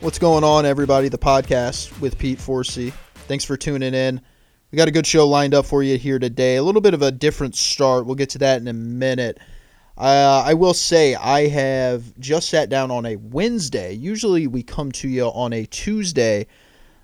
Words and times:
What's 0.00 0.20
going 0.20 0.44
on, 0.44 0.64
everybody? 0.64 1.08
The 1.08 1.18
podcast 1.18 2.00
with 2.00 2.18
Pete 2.18 2.38
Forsey. 2.38 2.92
Thanks 3.26 3.44
for 3.44 3.56
tuning 3.56 3.94
in. 3.94 4.20
We 4.70 4.76
got 4.76 4.86
a 4.86 4.92
good 4.92 5.08
show 5.08 5.26
lined 5.26 5.54
up 5.54 5.66
for 5.66 5.82
you 5.82 5.98
here 5.98 6.20
today. 6.20 6.54
A 6.54 6.62
little 6.62 6.80
bit 6.80 6.94
of 6.94 7.02
a 7.02 7.10
different 7.10 7.56
start. 7.56 8.06
We'll 8.06 8.14
get 8.14 8.30
to 8.30 8.38
that 8.38 8.60
in 8.60 8.68
a 8.68 8.72
minute. 8.72 9.38
Uh, 9.96 10.44
I 10.46 10.54
will 10.54 10.72
say 10.72 11.16
I 11.16 11.48
have 11.48 12.16
just 12.20 12.48
sat 12.48 12.68
down 12.68 12.92
on 12.92 13.06
a 13.06 13.16
Wednesday. 13.16 13.92
Usually 13.92 14.46
we 14.46 14.62
come 14.62 14.92
to 14.92 15.08
you 15.08 15.24
on 15.24 15.52
a 15.52 15.66
Tuesday, 15.66 16.46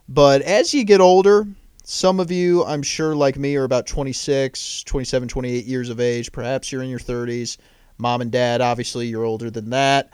but 0.09 0.43
as 0.43 0.73
you 0.73 0.85
get 0.85 1.01
older, 1.01 1.49
some 1.83 2.21
of 2.21 2.31
you, 2.31 2.65
I'm 2.65 2.85
sure, 2.85 3.17
like 3.17 3.37
me, 3.37 3.57
are 3.57 3.65
about 3.65 3.89
26, 3.89 4.85
27, 4.85 5.27
28 5.27 5.65
years 5.65 5.91
of 5.91 5.99
age. 5.99 6.31
Perhaps 6.31 6.71
you're 6.71 6.85
in 6.85 6.91
your 6.91 7.01
30s. 7.01 7.57
Mom 7.99 8.21
and 8.21 8.31
dad, 8.31 8.61
obviously, 8.61 9.09
you're 9.09 9.25
older 9.25 9.51
than 9.51 9.71
that. 9.71 10.13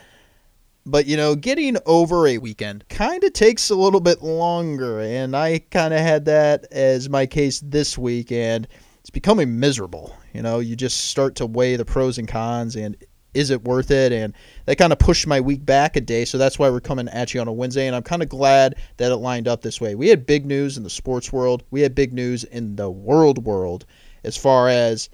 But, 0.87 1.07
you 1.07 1.17
know, 1.17 1.35
getting 1.35 1.77
over 1.87 2.27
a 2.27 2.39
weekend 2.39 2.89
kind 2.89 3.23
of 3.23 3.33
takes 3.33 3.71
a 3.71 3.77
little 3.77 4.01
bit 4.01 4.23
longer. 4.23 5.01
And 5.01 5.37
I 5.37 5.61
kind 5.71 5.93
of 5.93 6.01
had 6.01 6.25
that 6.25 6.67
as 6.73 7.09
my 7.09 7.27
case 7.27 7.61
this 7.61 7.99
week. 7.99 8.33
And 8.33 8.67
it's 9.01 9.11
becoming 9.11 9.61
miserable. 9.61 10.17
You 10.33 10.43
know, 10.43 10.59
you 10.59 10.77
just 10.77 11.09
start 11.09 11.35
to 11.37 11.47
weigh 11.47 11.77
the 11.77 11.85
pros 11.85 12.19
and 12.19 12.29
cons 12.29 12.77
and 12.77 12.97
is 13.35 13.51
it 13.51 13.65
worth 13.65 13.91
it? 13.91 14.13
And 14.13 14.35
that 14.67 14.77
kind 14.77 14.93
of 14.93 14.99
pushed 14.99 15.27
my 15.27 15.41
week 15.41 15.65
back 15.65 15.97
a 15.97 16.01
day. 16.01 16.25
So 16.25 16.39
that's 16.39 16.59
why 16.59 16.71
we're 16.71 16.81
coming 16.81 17.09
at 17.09 17.33
you 17.33 17.41
on 17.41 17.49
a 17.49 17.53
Wednesday. 17.53 17.87
And 17.87 17.95
I'm 17.95 18.03
kind 18.03 18.23
of 18.23 18.29
glad 18.29 18.77
that 18.97 19.13
it 19.13 19.17
lined 19.17 19.49
up 19.49 19.63
this 19.63 19.81
way. 19.81 19.95
We 19.95 20.09
had 20.09 20.27
big 20.27 20.47
news 20.47 20.77
in 20.77 20.83
the 20.83 20.91
sports 20.91 21.33
world, 21.33 21.63
we 21.71 21.81
had 21.81 21.95
big 21.95 22.13
news 22.13 22.45
in 22.45 22.77
the 22.77 22.91
world 22.91 23.45
world 23.45 23.87
as 24.25 24.37
far 24.37 24.69
as 24.69 25.09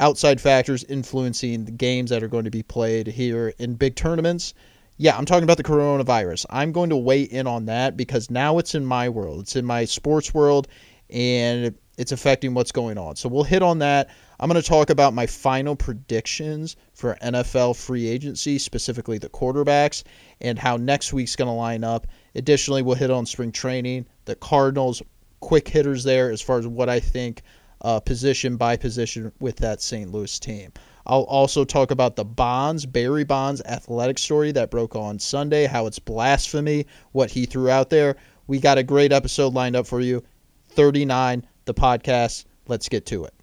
outside 0.00 0.40
factors 0.40 0.84
influencing 0.84 1.64
the 1.64 1.70
games 1.70 2.10
that 2.10 2.22
are 2.22 2.28
going 2.28 2.44
to 2.44 2.50
be 2.50 2.62
played 2.62 3.06
here 3.06 3.52
in 3.58 3.74
big 3.74 3.94
tournaments. 3.94 4.54
Yeah, 5.02 5.16
I'm 5.16 5.24
talking 5.24 5.44
about 5.44 5.56
the 5.56 5.64
coronavirus. 5.64 6.44
I'm 6.50 6.72
going 6.72 6.90
to 6.90 6.96
weigh 6.98 7.22
in 7.22 7.46
on 7.46 7.64
that 7.64 7.96
because 7.96 8.30
now 8.30 8.58
it's 8.58 8.74
in 8.74 8.84
my 8.84 9.08
world. 9.08 9.40
It's 9.40 9.56
in 9.56 9.64
my 9.64 9.86
sports 9.86 10.34
world 10.34 10.68
and 11.08 11.74
it's 11.96 12.12
affecting 12.12 12.52
what's 12.52 12.70
going 12.70 12.98
on. 12.98 13.16
So 13.16 13.26
we'll 13.26 13.44
hit 13.44 13.62
on 13.62 13.78
that. 13.78 14.10
I'm 14.38 14.50
going 14.50 14.60
to 14.60 14.68
talk 14.68 14.90
about 14.90 15.14
my 15.14 15.26
final 15.26 15.74
predictions 15.74 16.76
for 16.92 17.16
NFL 17.22 17.76
free 17.76 18.06
agency, 18.08 18.58
specifically 18.58 19.16
the 19.16 19.30
quarterbacks, 19.30 20.02
and 20.42 20.58
how 20.58 20.76
next 20.76 21.14
week's 21.14 21.34
going 21.34 21.48
to 21.48 21.52
line 21.52 21.82
up. 21.82 22.06
Additionally, 22.34 22.82
we'll 22.82 22.94
hit 22.94 23.10
on 23.10 23.24
spring 23.24 23.52
training, 23.52 24.04
the 24.26 24.36
Cardinals, 24.36 25.02
quick 25.40 25.66
hitters 25.66 26.04
there 26.04 26.30
as 26.30 26.42
far 26.42 26.58
as 26.58 26.66
what 26.66 26.90
I 26.90 27.00
think 27.00 27.40
uh, 27.82 28.00
position 28.00 28.56
by 28.56 28.76
position 28.76 29.32
with 29.40 29.56
that 29.56 29.80
St. 29.80 30.10
Louis 30.10 30.38
team. 30.38 30.72
I'll 31.06 31.22
also 31.22 31.64
talk 31.64 31.90
about 31.90 32.16
the 32.16 32.24
Bonds, 32.24 32.86
Barry 32.86 33.24
Bonds 33.24 33.62
athletic 33.64 34.18
story 34.18 34.52
that 34.52 34.70
broke 34.70 34.94
on 34.94 35.18
Sunday, 35.18 35.66
how 35.66 35.86
it's 35.86 35.98
blasphemy, 35.98 36.86
what 37.12 37.30
he 37.30 37.46
threw 37.46 37.70
out 37.70 37.90
there. 37.90 38.16
We 38.46 38.60
got 38.60 38.78
a 38.78 38.82
great 38.82 39.12
episode 39.12 39.54
lined 39.54 39.76
up 39.76 39.86
for 39.86 40.00
you. 40.00 40.22
39, 40.68 41.46
the 41.64 41.74
podcast. 41.74 42.44
Let's 42.68 42.88
get 42.88 43.06
to 43.06 43.24
it. 43.24 43.34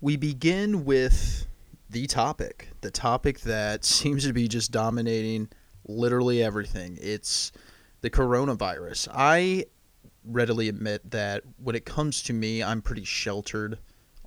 We 0.00 0.16
begin 0.16 0.84
with 0.84 1.46
the 1.88 2.06
topic, 2.06 2.68
the 2.82 2.90
topic 2.90 3.40
that 3.40 3.84
seems 3.86 4.26
to 4.26 4.32
be 4.32 4.48
just 4.48 4.70
dominating 4.70 5.48
literally 5.86 6.42
everything. 6.42 6.98
It's 7.00 7.52
the 8.00 8.10
coronavirus. 8.10 9.08
I 9.14 9.64
readily 10.24 10.68
admit 10.68 11.10
that 11.10 11.42
when 11.62 11.76
it 11.76 11.84
comes 11.84 12.22
to 12.22 12.32
me, 12.32 12.62
I'm 12.62 12.82
pretty 12.82 13.04
sheltered 13.04 13.78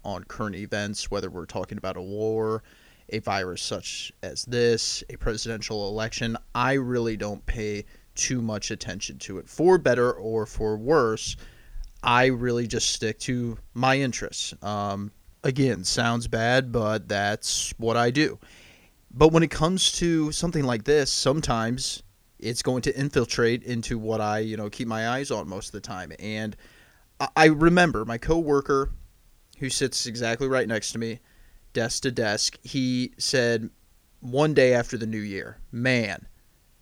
on 0.03 0.23
current 0.23 0.55
events, 0.55 1.11
whether 1.11 1.29
we're 1.29 1.45
talking 1.45 1.77
about 1.77 1.97
a 1.97 2.01
war, 2.01 2.63
a 3.09 3.19
virus 3.19 3.61
such 3.61 4.11
as 4.23 4.45
this, 4.45 5.03
a 5.09 5.17
presidential 5.17 5.89
election. 5.89 6.37
I 6.55 6.73
really 6.73 7.17
don't 7.17 7.45
pay 7.45 7.85
too 8.15 8.41
much 8.41 8.71
attention 8.71 9.19
to 9.19 9.37
it. 9.37 9.47
For 9.47 9.77
better 9.77 10.11
or 10.11 10.45
for 10.45 10.77
worse, 10.77 11.35
I 12.03 12.27
really 12.27 12.67
just 12.67 12.91
stick 12.91 13.19
to 13.19 13.57
my 13.73 13.99
interests. 13.99 14.53
Um, 14.63 15.11
again, 15.43 15.83
sounds 15.83 16.27
bad, 16.27 16.71
but 16.71 17.07
that's 17.07 17.73
what 17.77 17.97
I 17.97 18.11
do. 18.11 18.39
But 19.11 19.31
when 19.31 19.43
it 19.43 19.51
comes 19.51 19.91
to 19.93 20.31
something 20.31 20.63
like 20.63 20.83
this, 20.83 21.11
sometimes 21.11 22.03
it's 22.39 22.61
going 22.61 22.81
to 22.83 22.99
infiltrate 22.99 23.63
into 23.63 23.97
what 23.97 24.21
I, 24.21 24.39
you 24.39 24.57
know, 24.57 24.69
keep 24.69 24.87
my 24.87 25.09
eyes 25.09 25.31
on 25.31 25.47
most 25.47 25.67
of 25.67 25.71
the 25.73 25.81
time. 25.81 26.11
And 26.19 26.55
I 27.35 27.45
remember 27.45 28.05
my 28.05 28.17
coworker 28.17 28.91
who 29.59 29.69
sits 29.69 30.05
exactly 30.05 30.47
right 30.47 30.67
next 30.67 30.91
to 30.91 30.99
me, 30.99 31.19
desk 31.73 32.03
to 32.03 32.11
desk, 32.11 32.57
he 32.63 33.13
said 33.17 33.69
one 34.19 34.53
day 34.53 34.73
after 34.73 34.97
the 34.97 35.07
new 35.07 35.19
year, 35.19 35.59
man, 35.71 36.27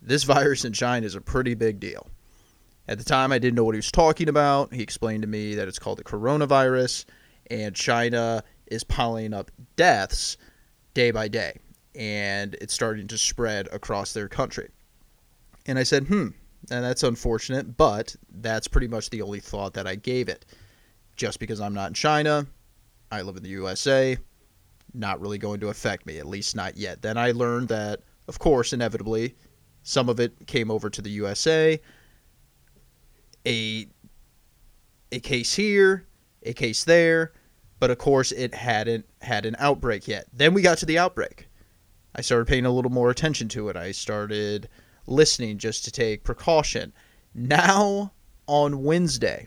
this 0.02 0.24
virus 0.24 0.64
in 0.64 0.72
China 0.72 1.06
is 1.06 1.14
a 1.14 1.20
pretty 1.20 1.54
big 1.54 1.80
deal. 1.80 2.08
At 2.88 2.98
the 2.98 3.04
time, 3.04 3.32
I 3.32 3.38
didn't 3.38 3.56
know 3.56 3.64
what 3.64 3.74
he 3.74 3.78
was 3.78 3.90
talking 3.90 4.28
about. 4.28 4.72
He 4.72 4.82
explained 4.82 5.22
to 5.22 5.28
me 5.28 5.54
that 5.54 5.68
it's 5.68 5.78
called 5.78 5.98
the 5.98 6.04
coronavirus, 6.04 7.06
and 7.50 7.74
China 7.74 8.44
is 8.66 8.84
piling 8.84 9.32
up 9.32 9.50
deaths 9.74 10.36
day 10.94 11.10
by 11.10 11.28
day, 11.28 11.58
and 11.94 12.54
it's 12.60 12.74
starting 12.74 13.08
to 13.08 13.18
spread 13.18 13.68
across 13.72 14.12
their 14.12 14.28
country. 14.28 14.68
And 15.66 15.78
I 15.78 15.82
said, 15.82 16.04
hmm, 16.06 16.28
and 16.70 16.84
that's 16.84 17.02
unfortunate, 17.02 17.76
but 17.76 18.14
that's 18.30 18.68
pretty 18.68 18.88
much 18.88 19.10
the 19.10 19.22
only 19.22 19.40
thought 19.40 19.74
that 19.74 19.86
I 19.86 19.96
gave 19.96 20.28
it. 20.28 20.46
Just 21.16 21.40
because 21.40 21.60
I'm 21.60 21.74
not 21.74 21.88
in 21.88 21.94
China, 21.94 22.46
I 23.10 23.22
live 23.22 23.36
in 23.36 23.42
the 23.42 23.48
USA, 23.50 24.16
not 24.92 25.20
really 25.20 25.38
going 25.38 25.60
to 25.60 25.68
affect 25.68 26.06
me, 26.06 26.18
at 26.18 26.26
least 26.26 26.54
not 26.54 26.76
yet. 26.76 27.02
Then 27.02 27.16
I 27.16 27.32
learned 27.32 27.68
that, 27.68 28.00
of 28.28 28.38
course, 28.38 28.72
inevitably, 28.72 29.34
some 29.82 30.08
of 30.08 30.20
it 30.20 30.46
came 30.46 30.70
over 30.70 30.90
to 30.90 31.00
the 31.00 31.10
USA. 31.10 31.80
A 33.46 33.86
a 35.12 35.20
case 35.20 35.54
here, 35.54 36.06
a 36.42 36.52
case 36.52 36.82
there, 36.82 37.32
but 37.78 37.90
of 37.90 37.98
course 37.98 38.32
it 38.32 38.52
hadn't 38.54 39.06
had 39.22 39.46
an 39.46 39.54
outbreak 39.58 40.08
yet. 40.08 40.26
Then 40.32 40.52
we 40.52 40.62
got 40.62 40.78
to 40.78 40.86
the 40.86 40.98
outbreak. 40.98 41.48
I 42.14 42.22
started 42.22 42.48
paying 42.48 42.66
a 42.66 42.70
little 42.70 42.90
more 42.90 43.10
attention 43.10 43.48
to 43.50 43.68
it. 43.68 43.76
I 43.76 43.92
started 43.92 44.68
listening 45.06 45.58
just 45.58 45.84
to 45.84 45.90
take 45.90 46.24
precaution. 46.24 46.92
Now 47.34 48.12
on 48.46 48.82
Wednesday, 48.82 49.46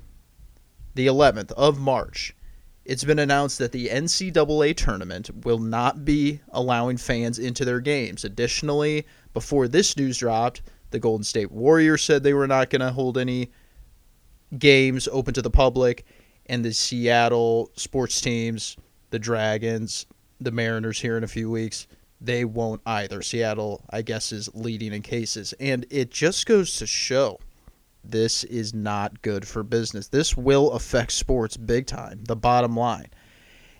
the 0.96 1.08
11th 1.08 1.52
of 1.54 1.80
March, 1.80 2.36
it's 2.86 3.04
been 3.04 3.20
announced 3.20 3.60
that 3.60 3.72
the 3.72 3.88
NCAA 3.88 4.76
tournament 4.76 5.30
will 5.46 5.60
not 5.60 6.06
be 6.06 6.42
allowing 6.50 6.98
fans 6.98 7.38
into 7.38 7.64
their 7.64 7.80
games. 7.80 8.26
Additionally, 8.26 9.06
before 9.34 9.68
this 9.68 9.96
news 9.96 10.18
dropped, 10.18 10.62
the 10.92 11.00
Golden 11.00 11.24
State 11.24 11.52
Warriors 11.52 12.02
said 12.02 12.24
they 12.24 12.34
were 12.34 12.48
not 12.48 12.70
going 12.70 12.82
to 12.82 12.92
hold 12.92 13.18
any 13.18 13.52
games 14.58 15.08
open 15.12 15.34
to 15.36 15.42
the 15.42 15.52
public, 15.52 16.06
and 16.48 16.66
the 16.66 16.74
Seattle 16.74 17.72
sports 17.76 18.20
teams, 18.22 18.76
the 19.12 19.20
Dragons, 19.20 20.08
the 20.42 20.52
Mariners 20.52 21.00
here 21.00 21.16
in 21.16 21.24
a 21.24 21.28
few 21.28 21.52
weeks, 21.52 21.86
they 22.22 22.46
won't 22.46 22.82
either. 22.86 23.22
Seattle, 23.22 23.84
I 23.90 24.02
guess, 24.02 24.32
is 24.32 24.50
leading 24.54 24.94
in 24.94 25.02
cases. 25.02 25.54
And 25.60 25.86
it 25.90 26.12
just 26.12 26.46
goes 26.46 26.76
to 26.78 26.88
show 26.88 27.40
this 28.04 28.44
is 28.46 28.74
not 28.74 29.22
good 29.22 29.48
for 29.48 29.64
business. 29.64 30.08
This 30.08 30.36
will 30.36 30.72
affect 30.72 31.12
sports 31.12 31.58
big 31.58 31.86
time, 31.86 32.24
the 32.24 32.36
bottom 32.36 32.76
line. 32.76 33.10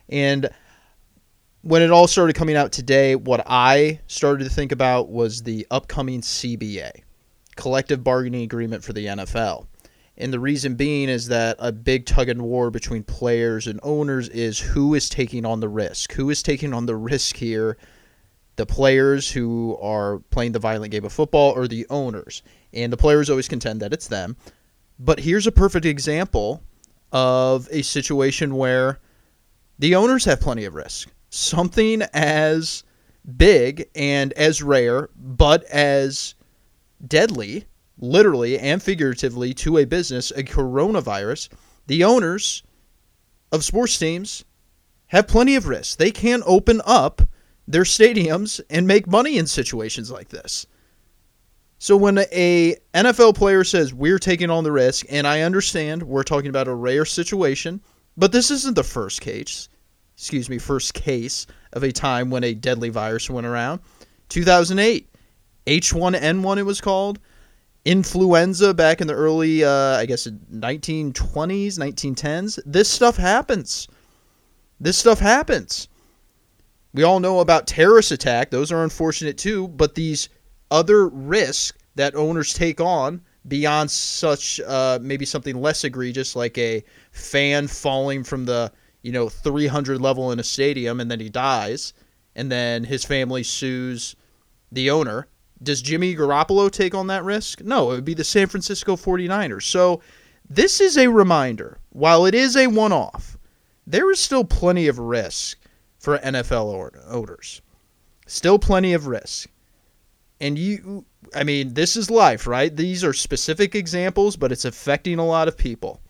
And 0.08 0.50
when 1.62 1.82
it 1.82 1.92
all 1.92 2.08
started 2.08 2.36
coming 2.36 2.56
out 2.56 2.72
today, 2.72 3.16
what 3.16 3.44
I 3.46 4.00
started 4.08 4.46
to 4.46 4.50
think 4.50 4.72
about 4.72 5.10
was 5.10 5.44
the 5.44 5.68
upcoming 5.72 6.22
CBA, 6.22 6.92
collective 7.56 8.04
bargaining 8.04 8.44
agreement 8.44 8.84
for 8.84 8.94
the 8.94 9.08
NFL. 9.08 9.68
And 10.18 10.34
the 10.34 10.40
reason 10.40 10.76
being 10.76 11.08
is 11.08 11.28
that 11.28 11.56
a 11.60 11.72
big 11.72 12.06
tug 12.06 12.28
and 12.28 12.42
war 12.42 12.72
between 12.72 13.04
players 13.04 13.68
and 13.68 13.80
owners 13.84 14.28
is 14.30 14.60
who 14.60 14.94
is 14.94 15.08
taking 15.08 15.46
on 15.46 15.62
the 15.62 15.70
risk. 15.70 16.12
Who 16.14 16.30
is 16.30 16.44
taking 16.44 16.74
on 16.74 16.86
the 16.86 16.96
risk 16.96 17.38
here? 17.38 17.78
The 18.60 18.66
players 18.66 19.32
who 19.32 19.78
are 19.82 20.20
playing 20.32 20.52
the 20.52 20.60
violent 20.60 20.92
game 20.92 21.06
of 21.06 21.14
football 21.14 21.54
or 21.54 21.66
the 21.66 21.88
owners? 21.90 22.44
And 22.74 22.92
the 22.92 22.98
players 22.98 23.30
always 23.30 23.48
contend 23.48 23.80
that 23.80 23.94
it's 23.94 24.10
them. 24.10 24.36
But 25.00 25.22
here's 25.22 25.48
a 25.48 25.52
perfect 25.54 25.86
example 25.86 26.62
of 27.14 27.70
a 27.72 27.84
situation 27.84 28.58
where 28.58 29.00
the 29.80 29.96
owners 29.96 30.26
have 30.26 30.42
plenty 30.42 30.66
of 30.66 30.76
risk. 30.76 31.10
Something 31.30 32.02
as 32.14 32.84
big 33.38 33.88
and 33.96 34.34
as 34.34 34.62
rare, 34.62 35.10
but 35.16 35.64
as 35.64 36.36
deadly 37.08 37.64
literally 37.98 38.60
and 38.60 38.84
figuratively 38.84 39.54
to 39.54 39.78
a 39.78 39.86
business, 39.86 40.32
a 40.32 40.44
coronavirus, 40.44 41.48
the 41.88 42.04
owners 42.04 42.64
of 43.54 43.64
sports 43.64 43.98
teams 43.98 44.44
have 45.08 45.30
plenty 45.30 45.56
of 45.56 45.70
risk. 45.70 45.98
They 45.98 46.12
can't 46.12 46.44
open 46.46 46.82
up 46.86 47.22
their 47.70 47.84
stadiums 47.84 48.60
and 48.72 48.88
make 48.88 49.08
money 49.08 49.38
in 49.38 49.46
situations 49.46 50.10
like 50.10 50.28
this. 50.30 50.66
So 51.78 51.96
when 51.96 52.18
a 52.18 52.76
NFL 52.94 53.36
player 53.36 53.64
says 53.64 53.94
we're 53.94 54.20
taking 54.20 54.50
on 54.50 54.66
the 54.66 54.72
risk, 54.72 55.06
and 55.10 55.26
I 55.26 55.42
understand 55.42 56.04
we're 56.04 56.24
talking 56.24 56.50
about 56.50 56.68
a 56.68 56.74
rare 56.74 57.06
situation, 57.06 57.80
but 58.18 58.34
this 58.34 58.52
isn't 58.52 58.76
the 58.76 58.84
first 58.84 59.22
case, 59.22 59.70
excuse 60.18 60.50
me, 60.50 60.58
first 60.58 60.96
case 60.96 61.46
of 61.72 61.84
a 61.84 61.92
time 61.92 62.32
when 62.32 62.44
a 62.44 62.56
deadly 62.56 62.90
virus 62.90 63.30
went 63.30 63.48
around. 63.48 63.80
2008, 64.30 65.08
H1N1 65.68 66.58
it 66.58 66.64
was 66.64 66.82
called, 66.82 67.20
influenza 67.86 68.74
back 68.74 69.00
in 69.00 69.08
the 69.08 69.14
early, 69.14 69.64
uh, 69.64 69.96
I 69.96 70.06
guess, 70.08 70.28
1920s, 70.28 71.78
1910s. 71.78 72.60
This 72.66 72.90
stuff 72.90 73.16
happens. 73.16 73.88
This 74.80 74.98
stuff 74.98 75.20
happens. 75.20 75.88
We 76.94 77.04
all 77.04 77.20
know 77.20 77.40
about 77.40 77.68
terrorist 77.68 78.12
attack; 78.12 78.50
those 78.52 78.72
are 78.72 78.84
unfortunate 78.84 79.38
too. 79.38 79.68
But 79.68 79.96
these 79.96 80.30
other 80.72 81.08
risks 81.08 81.78
that 81.96 82.16
owners 82.16 82.54
take 82.54 82.80
on 82.80 83.22
beyond 83.48 83.90
such 83.90 84.60
uh, 84.62 85.00
maybe 85.02 85.26
something 85.26 85.62
less 85.62 85.84
egregious 85.84 86.36
like 86.36 86.58
a 86.58 86.84
fan 87.12 87.68
falling 87.68 88.24
from 88.24 88.46
the 88.46 88.72
you 89.02 89.12
know 89.12 89.30
300 89.30 90.00
level 90.00 90.32
in 90.32 90.40
a 90.40 90.44
stadium 90.44 91.00
and 91.00 91.10
then 91.10 91.20
he 91.20 91.30
dies 91.30 91.94
and 92.36 92.52
then 92.52 92.84
his 92.84 93.06
family 93.06 93.44
sues 93.44 94.16
the 94.72 94.90
owner 94.90 95.28
does 95.64 95.82
jimmy 95.82 96.16
garoppolo 96.16 96.70
take 96.70 96.94
on 96.94 97.08
that 97.08 97.24
risk? 97.24 97.62
No 97.62 97.92
it 97.92 97.96
would 97.96 98.06
be 98.06 98.14
the 98.14 98.24
san 98.24 98.48
francisco 98.48 98.96
49ers 98.96 99.64
so 99.64 100.02
this 100.52 100.82
is 100.82 100.98
a 100.98 101.08
reminder. 101.08 101.78
While 101.92 102.26
it 102.26 102.34
is 102.34 102.56
a 102.56 102.68
one-off 102.68 103.38
there 103.88 104.12
is 104.12 104.20
still 104.20 104.44
plenty 104.44 104.88
of 104.88 105.00
risk 105.00 105.59
for 106.00 106.18
nfl 106.20 106.90
owners 107.08 107.62
still 108.26 108.58
plenty 108.58 108.94
of 108.94 109.06
risk 109.06 109.50
and 110.42 110.58
you 110.58 111.06
I 111.36 111.44
mean, 111.44 111.74
this 111.74 111.96
is 111.98 112.10
life, 112.10 112.48
right? 112.48 112.76
These 112.76 113.04
are 113.04 113.14
specific 113.14 113.76
examples, 113.76 114.36
but 114.38 114.52
it's 114.52 114.66
affecting 114.66 115.20
a 115.20 115.26
lot 115.26 115.48
of 115.48 115.58
people. 115.58 116.02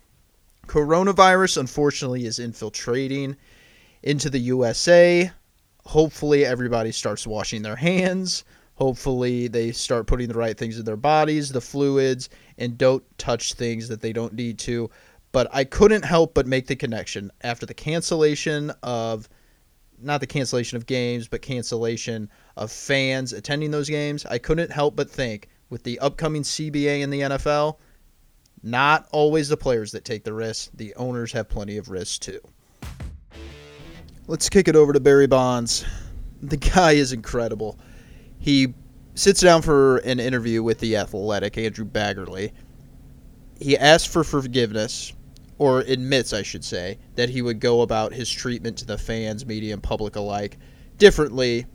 Coronavirus, 0.68 1.58
unfortunately, 1.58 2.26
is 2.26 2.40
infiltrating 2.40 3.36
into 4.04 4.30
the 4.30 4.40
USA. 4.40 5.32
Hopefully, 5.86 6.46
everybody 6.46 6.92
starts 6.92 7.26
washing 7.26 7.64
their 7.64 7.76
hands. 7.76 8.44
Hopefully, 8.76 9.48
they 9.48 9.72
start 9.72 10.08
putting 10.08 10.28
the 10.28 10.38
right 10.38 10.58
things 10.58 10.78
in 10.78 10.86
their 10.86 10.96
bodies, 10.96 11.52
the 11.52 11.60
fluids, 11.60 12.30
and 12.58 12.78
don't 12.78 13.04
touch 13.18 13.54
things 13.54 13.88
that 13.90 14.02
they 14.02 14.14
don't 14.14 14.34
need 14.34 14.60
to. 14.60 14.90
But 15.32 15.48
I 15.52 15.64
couldn't 15.64 16.06
help 16.06 16.34
but 16.34 16.48
make 16.48 16.68
the 16.68 16.76
connection 16.76 17.32
after 17.42 17.66
the 17.66 17.74
cancellation 17.74 18.72
of 18.84 19.28
not 20.02 20.22
the 20.22 20.28
cancellation 20.28 20.78
of 20.78 20.86
games, 20.86 21.28
but 21.28 21.42
cancellation 21.42 22.30
of 22.58 22.72
fans 22.72 23.34
attending 23.34 23.72
those 23.72 23.90
games, 23.90 24.26
I 24.26 24.38
couldn't 24.38 24.72
help 24.72 24.96
but 24.96 25.10
think 25.10 25.50
with 25.70 25.84
the 25.84 26.00
upcoming 26.00 26.44
CBA 26.44 27.02
in 27.02 27.10
the 27.10 27.22
NFL, 27.22 27.78
not 28.64 29.08
always 29.12 29.50
the 29.50 29.58
players 29.58 29.92
that 29.92 30.06
take 30.06 30.24
the 30.24 30.34
risk. 30.34 30.72
The 30.74 30.94
owners 30.96 31.32
have 31.32 31.48
plenty 31.48 31.78
of 31.78 31.90
risk 31.90 32.22
too. 32.22 32.40
Let's 34.28 34.50
kick 34.50 34.68
it 34.68 34.76
over 34.76 34.94
to 34.94 35.00
Barry 35.00 35.28
Bonds. 35.28 35.86
The 36.42 36.58
guy 36.58 36.94
is 36.94 37.14
incredible. 37.14 37.80
He 38.40 38.74
sits 39.16 39.42
down 39.42 39.62
for 39.62 39.98
an 39.98 40.20
interview 40.20 40.64
with 40.64 40.80
the 40.80 40.98
athletic, 40.98 41.58
Andrew 41.58 41.86
Baggarly. 41.86 42.52
He 43.60 43.78
asks 43.78 44.12
for 44.12 44.24
forgiveness 44.24 45.14
or 45.60 45.82
admits, 45.82 46.34
I 46.34 46.42
should 46.42 46.64
say, 46.64 46.98
that 47.16 47.30
he 47.30 47.42
would 47.42 47.60
go 47.60 47.82
about 47.82 48.14
his 48.14 48.30
treatment 48.30 48.78
to 48.78 48.86
the 48.86 48.98
fans, 48.98 49.46
media, 49.46 49.74
and 49.74 49.84
public 49.84 50.16
alike 50.16 50.58
differently 50.98 51.66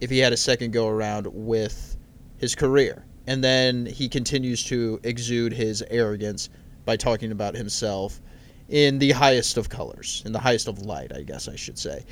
if 0.00 0.10
he 0.10 0.18
had 0.18 0.32
a 0.32 0.36
second 0.36 0.72
go 0.72 0.88
around 0.88 1.26
with 1.30 1.96
his 2.36 2.54
career. 2.54 3.04
And 3.26 3.42
then 3.42 3.86
he 3.86 4.08
continues 4.08 4.64
to 4.64 5.00
exude 5.04 5.52
his 5.52 5.84
arrogance 5.90 6.50
by 6.84 6.96
talking 6.96 7.32
about 7.32 7.54
himself 7.54 8.20
in 8.68 8.98
the 8.98 9.12
highest 9.12 9.56
of 9.56 9.68
colors, 9.68 10.22
in 10.26 10.32
the 10.32 10.38
highest 10.38 10.68
of 10.68 10.82
light, 10.82 11.12
I 11.14 11.22
guess 11.22 11.48
I 11.48 11.56
should 11.56 11.78
say. 11.78 12.04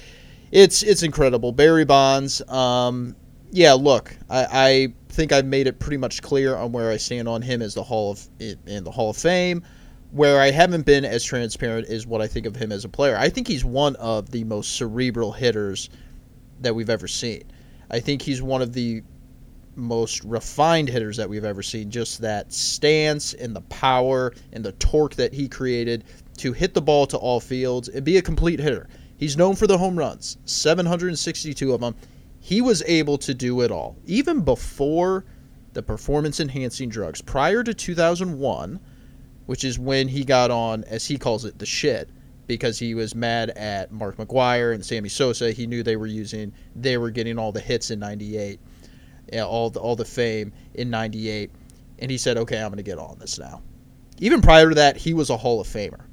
It's 0.52 0.82
it's 0.82 1.02
incredible. 1.02 1.50
Barry 1.52 1.84
Bonds, 1.84 2.40
um, 2.49 3.17
yeah, 3.50 3.72
look, 3.72 4.17
I, 4.31 4.46
I 4.52 4.94
think 5.08 5.32
I've 5.32 5.46
made 5.46 5.67
it 5.67 5.81
pretty 5.81 5.96
much 5.96 6.22
clear 6.22 6.56
on 6.56 6.72
where 6.72 6.90
I 6.90 6.99
stand 6.99 7.29
on 7.29 7.43
him 7.43 7.62
as 7.62 7.75
the 7.75 7.82
Hall 7.82 8.12
of 8.12 8.29
in 8.38 8.84
the 8.84 8.90
Hall 8.90 9.11
of 9.11 9.17
Fame. 9.17 9.64
Where 10.16 10.40
I 10.40 10.50
haven't 10.50 10.86
been 10.86 11.04
as 11.04 11.22
transparent 11.22 11.88
is 11.88 12.06
what 12.06 12.22
I 12.22 12.26
think 12.26 12.46
of 12.46 12.56
him 12.56 12.72
as 12.72 12.86
a 12.86 12.88
player. 12.88 13.18
I 13.18 13.28
think 13.28 13.46
he's 13.46 13.66
one 13.66 13.96
of 13.96 14.30
the 14.30 14.44
most 14.44 14.74
cerebral 14.74 15.30
hitters 15.30 15.90
that 16.62 16.74
we've 16.74 16.88
ever 16.88 17.06
seen. 17.06 17.44
I 17.90 18.00
think 18.00 18.22
he's 18.22 18.40
one 18.40 18.62
of 18.62 18.72
the 18.72 19.02
most 19.74 20.24
refined 20.24 20.88
hitters 20.88 21.18
that 21.18 21.28
we've 21.28 21.44
ever 21.44 21.62
seen. 21.62 21.90
Just 21.90 22.22
that 22.22 22.50
stance 22.50 23.34
and 23.34 23.54
the 23.54 23.60
power 23.60 24.32
and 24.54 24.64
the 24.64 24.72
torque 24.72 25.16
that 25.16 25.34
he 25.34 25.48
created 25.48 26.04
to 26.38 26.54
hit 26.54 26.72
the 26.72 26.80
ball 26.80 27.06
to 27.08 27.19
all 27.19 27.38
fields 27.38 27.88
and 27.90 28.02
be 28.02 28.16
a 28.16 28.22
complete 28.22 28.58
hitter. 28.58 28.88
He's 29.19 29.36
known 29.36 29.54
for 29.54 29.66
the 29.66 29.76
home 29.76 29.98
runs, 29.98 30.38
762 30.46 31.74
of 31.74 31.82
them. 31.82 31.94
He 32.40 32.62
was 32.62 32.82
able 32.86 33.19
to 33.19 33.34
do 33.34 33.60
it 33.60 33.70
all. 33.70 33.98
Even 34.06 34.40
before 34.40 35.26
the 35.74 35.82
performance 35.82 36.40
enhancing 36.40 36.88
drugs, 36.88 37.20
prior 37.20 37.62
to 37.62 37.74
2001, 37.74 38.80
which 39.46 39.64
is 39.64 39.78
when 39.78 40.08
he 40.08 40.25
got 40.25 40.50
on, 40.50 40.84
as 40.84 41.06
he 41.06 41.16
calls 41.16 41.44
it, 41.44 41.58
the 41.58 41.66
shit, 41.66 42.10
because 42.46 42.78
he 42.78 42.94
was 42.94 43.14
mad 43.14 43.50
at 43.50 43.90
Mark 43.90 44.16
McGwire 44.16 44.75
and 44.75 44.84
Sammy 44.84 45.08
Sosa. 45.08 45.52
He 45.52 45.66
knew 45.66 45.82
they 45.82 45.96
were 45.96 46.06
using, 46.06 46.52
they 46.75 46.96
were 46.98 47.10
getting 47.10 47.38
all 47.38 47.52
the 47.52 47.60
hits 47.60 47.90
in 47.90 47.98
'98, 47.98 48.60
all 49.43 49.70
the 49.70 49.81
all 49.81 49.96
the 49.96 50.04
fame 50.04 50.52
in 50.75 50.90
'98, 50.90 51.50
and 51.98 52.10
he 52.10 52.19
said, 52.19 52.37
"Okay, 52.37 52.58
I'm 52.58 52.69
going 52.69 52.76
to 52.76 52.82
get 52.82 52.98
on 52.98 53.19
this 53.19 53.38
now." 53.38 53.62
Even 54.19 54.40
prior 54.40 54.69
to 54.69 54.75
that, 54.76 54.96
he 54.96 55.12
was 55.12 55.31
a 55.31 55.37
Hall 55.37 55.60
of 55.60 55.66
Famer. 55.66 56.04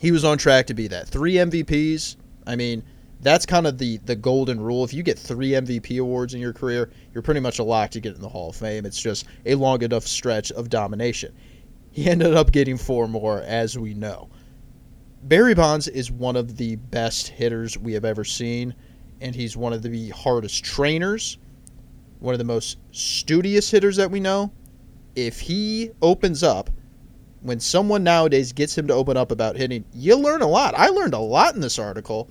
He 0.00 0.12
was 0.12 0.24
on 0.24 0.38
track 0.38 0.66
to 0.68 0.74
be 0.74 0.86
that. 0.88 1.08
Three 1.08 1.34
MVPs. 1.34 2.16
I 2.46 2.56
mean, 2.56 2.82
that's 3.20 3.44
kind 3.44 3.66
of 3.66 3.78
the 3.78 3.98
the 3.98 4.16
golden 4.16 4.60
rule. 4.60 4.84
If 4.84 4.94
you 4.94 5.02
get 5.02 5.18
three 5.18 5.50
MVP 5.50 6.00
awards 6.00 6.34
in 6.34 6.40
your 6.40 6.52
career, 6.52 6.90
you're 7.12 7.22
pretty 7.22 7.40
much 7.40 7.58
a 7.58 7.64
lock 7.64 7.90
to 7.90 8.00
get 8.00 8.14
in 8.14 8.20
the 8.20 8.28
Hall 8.28 8.50
of 8.50 8.56
Fame. 8.56 8.86
It's 8.86 9.00
just 9.00 9.26
a 9.44 9.54
long 9.56 9.82
enough 9.82 10.06
stretch 10.06 10.52
of 10.52 10.70
domination. 10.70 11.34
He 11.98 12.08
ended 12.08 12.32
up 12.32 12.52
getting 12.52 12.76
four 12.76 13.08
more, 13.08 13.40
as 13.40 13.76
we 13.76 13.92
know. 13.92 14.28
Barry 15.24 15.52
Bonds 15.52 15.88
is 15.88 16.12
one 16.12 16.36
of 16.36 16.56
the 16.56 16.76
best 16.76 17.26
hitters 17.26 17.76
we 17.76 17.92
have 17.94 18.04
ever 18.04 18.22
seen, 18.22 18.76
and 19.20 19.34
he's 19.34 19.56
one 19.56 19.72
of 19.72 19.82
the 19.82 20.10
hardest 20.10 20.64
trainers, 20.64 21.38
one 22.20 22.34
of 22.34 22.38
the 22.38 22.44
most 22.44 22.78
studious 22.92 23.68
hitters 23.72 23.96
that 23.96 24.12
we 24.12 24.20
know. 24.20 24.52
If 25.16 25.40
he 25.40 25.90
opens 26.00 26.44
up, 26.44 26.70
when 27.40 27.58
someone 27.58 28.04
nowadays 28.04 28.52
gets 28.52 28.78
him 28.78 28.86
to 28.86 28.94
open 28.94 29.16
up 29.16 29.32
about 29.32 29.56
hitting, 29.56 29.84
you 29.92 30.14
learn 30.14 30.42
a 30.42 30.46
lot. 30.46 30.76
I 30.76 30.90
learned 30.90 31.14
a 31.14 31.18
lot 31.18 31.56
in 31.56 31.60
this 31.60 31.80
article 31.80 32.30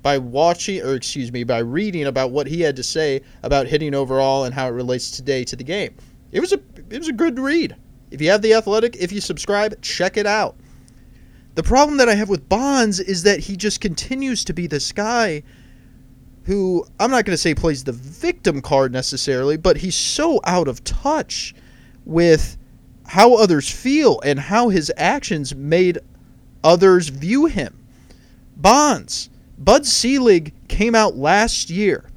by 0.00 0.18
watching, 0.18 0.80
or 0.80 0.94
excuse 0.94 1.32
me, 1.32 1.42
by 1.42 1.58
reading 1.58 2.06
about 2.06 2.30
what 2.30 2.46
he 2.46 2.60
had 2.60 2.76
to 2.76 2.84
say 2.84 3.22
about 3.42 3.66
hitting 3.66 3.96
overall 3.96 4.44
and 4.44 4.54
how 4.54 4.68
it 4.68 4.74
relates 4.74 5.10
today 5.10 5.42
to 5.42 5.56
the 5.56 5.64
game. 5.64 5.96
It 6.30 6.38
was 6.38 6.52
a 6.52 6.60
it 6.88 7.00
was 7.00 7.08
a 7.08 7.12
good 7.12 7.40
read. 7.40 7.74
If 8.10 8.20
you 8.20 8.30
have 8.30 8.42
the 8.42 8.54
Athletic, 8.54 8.96
if 8.96 9.12
you 9.12 9.20
subscribe, 9.20 9.80
check 9.82 10.16
it 10.16 10.26
out. 10.26 10.56
The 11.54 11.62
problem 11.62 11.98
that 11.98 12.08
I 12.08 12.14
have 12.14 12.28
with 12.28 12.48
Bonds 12.48 13.00
is 13.00 13.24
that 13.24 13.40
he 13.40 13.56
just 13.56 13.80
continues 13.80 14.44
to 14.44 14.52
be 14.52 14.66
this 14.66 14.92
guy 14.92 15.42
who 16.44 16.86
I'm 16.98 17.10
not 17.10 17.26
going 17.26 17.34
to 17.34 17.36
say 17.36 17.54
plays 17.54 17.84
the 17.84 17.92
victim 17.92 18.62
card 18.62 18.90
necessarily, 18.90 19.56
but 19.58 19.76
he's 19.76 19.96
so 19.96 20.40
out 20.44 20.66
of 20.66 20.82
touch 20.84 21.54
with 22.06 22.56
how 23.06 23.34
others 23.34 23.68
feel 23.68 24.20
and 24.20 24.38
how 24.38 24.68
his 24.68 24.90
actions 24.96 25.54
made 25.54 25.98
others 26.64 27.08
view 27.08 27.46
him. 27.46 27.84
Bonds, 28.56 29.28
Bud 29.58 29.84
Selig 29.84 30.54
came 30.68 30.94
out 30.94 31.16
last 31.16 31.70
year. 31.70 32.08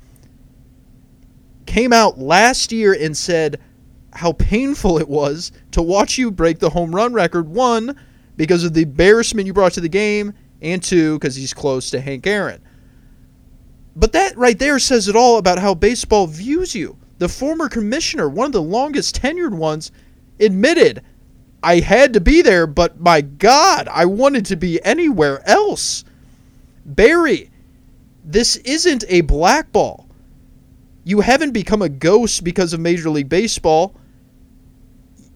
Came 1.65 1.91
out 1.91 2.17
last 2.17 2.71
year 2.71 2.93
and 2.93 3.17
said 3.17 3.59
how 4.13 4.33
painful 4.33 4.97
it 4.99 5.07
was 5.07 5.51
to 5.71 5.81
watch 5.81 6.17
you 6.17 6.31
break 6.31 6.59
the 6.59 6.69
home 6.69 6.93
run 6.93 7.13
record. 7.13 7.47
One, 7.47 7.99
because 8.37 8.63
of 8.63 8.73
the 8.73 8.83
embarrassment 8.83 9.47
you 9.47 9.53
brought 9.53 9.73
to 9.73 9.81
the 9.81 9.89
game, 9.89 10.33
and 10.61 10.81
two, 10.81 11.17
because 11.17 11.35
he's 11.35 11.53
close 11.53 11.89
to 11.89 12.01
Hank 12.01 12.27
Aaron. 12.27 12.61
But 13.95 14.13
that 14.13 14.37
right 14.37 14.57
there 14.57 14.79
says 14.79 15.07
it 15.07 15.15
all 15.15 15.37
about 15.37 15.59
how 15.59 15.73
baseball 15.73 16.27
views 16.27 16.75
you. 16.75 16.97
The 17.17 17.29
former 17.29 17.69
commissioner, 17.69 18.29
one 18.29 18.47
of 18.47 18.51
the 18.51 18.61
longest 18.61 19.21
tenured 19.21 19.53
ones, 19.53 19.91
admitted, 20.39 21.03
I 21.63 21.79
had 21.79 22.13
to 22.13 22.21
be 22.21 22.41
there, 22.41 22.65
but 22.65 22.99
my 22.99 23.21
God, 23.21 23.87
I 23.87 24.05
wanted 24.05 24.45
to 24.47 24.55
be 24.55 24.83
anywhere 24.83 25.47
else. 25.47 26.03
Barry, 26.85 27.51
this 28.23 28.55
isn't 28.57 29.03
a 29.07 29.21
blackball. 29.21 30.07
You 31.03 31.21
haven't 31.21 31.51
become 31.51 31.81
a 31.81 31.89
ghost 31.89 32.43
because 32.43 32.73
of 32.73 32.79
Major 32.79 33.09
League 33.09 33.29
Baseball 33.29 33.95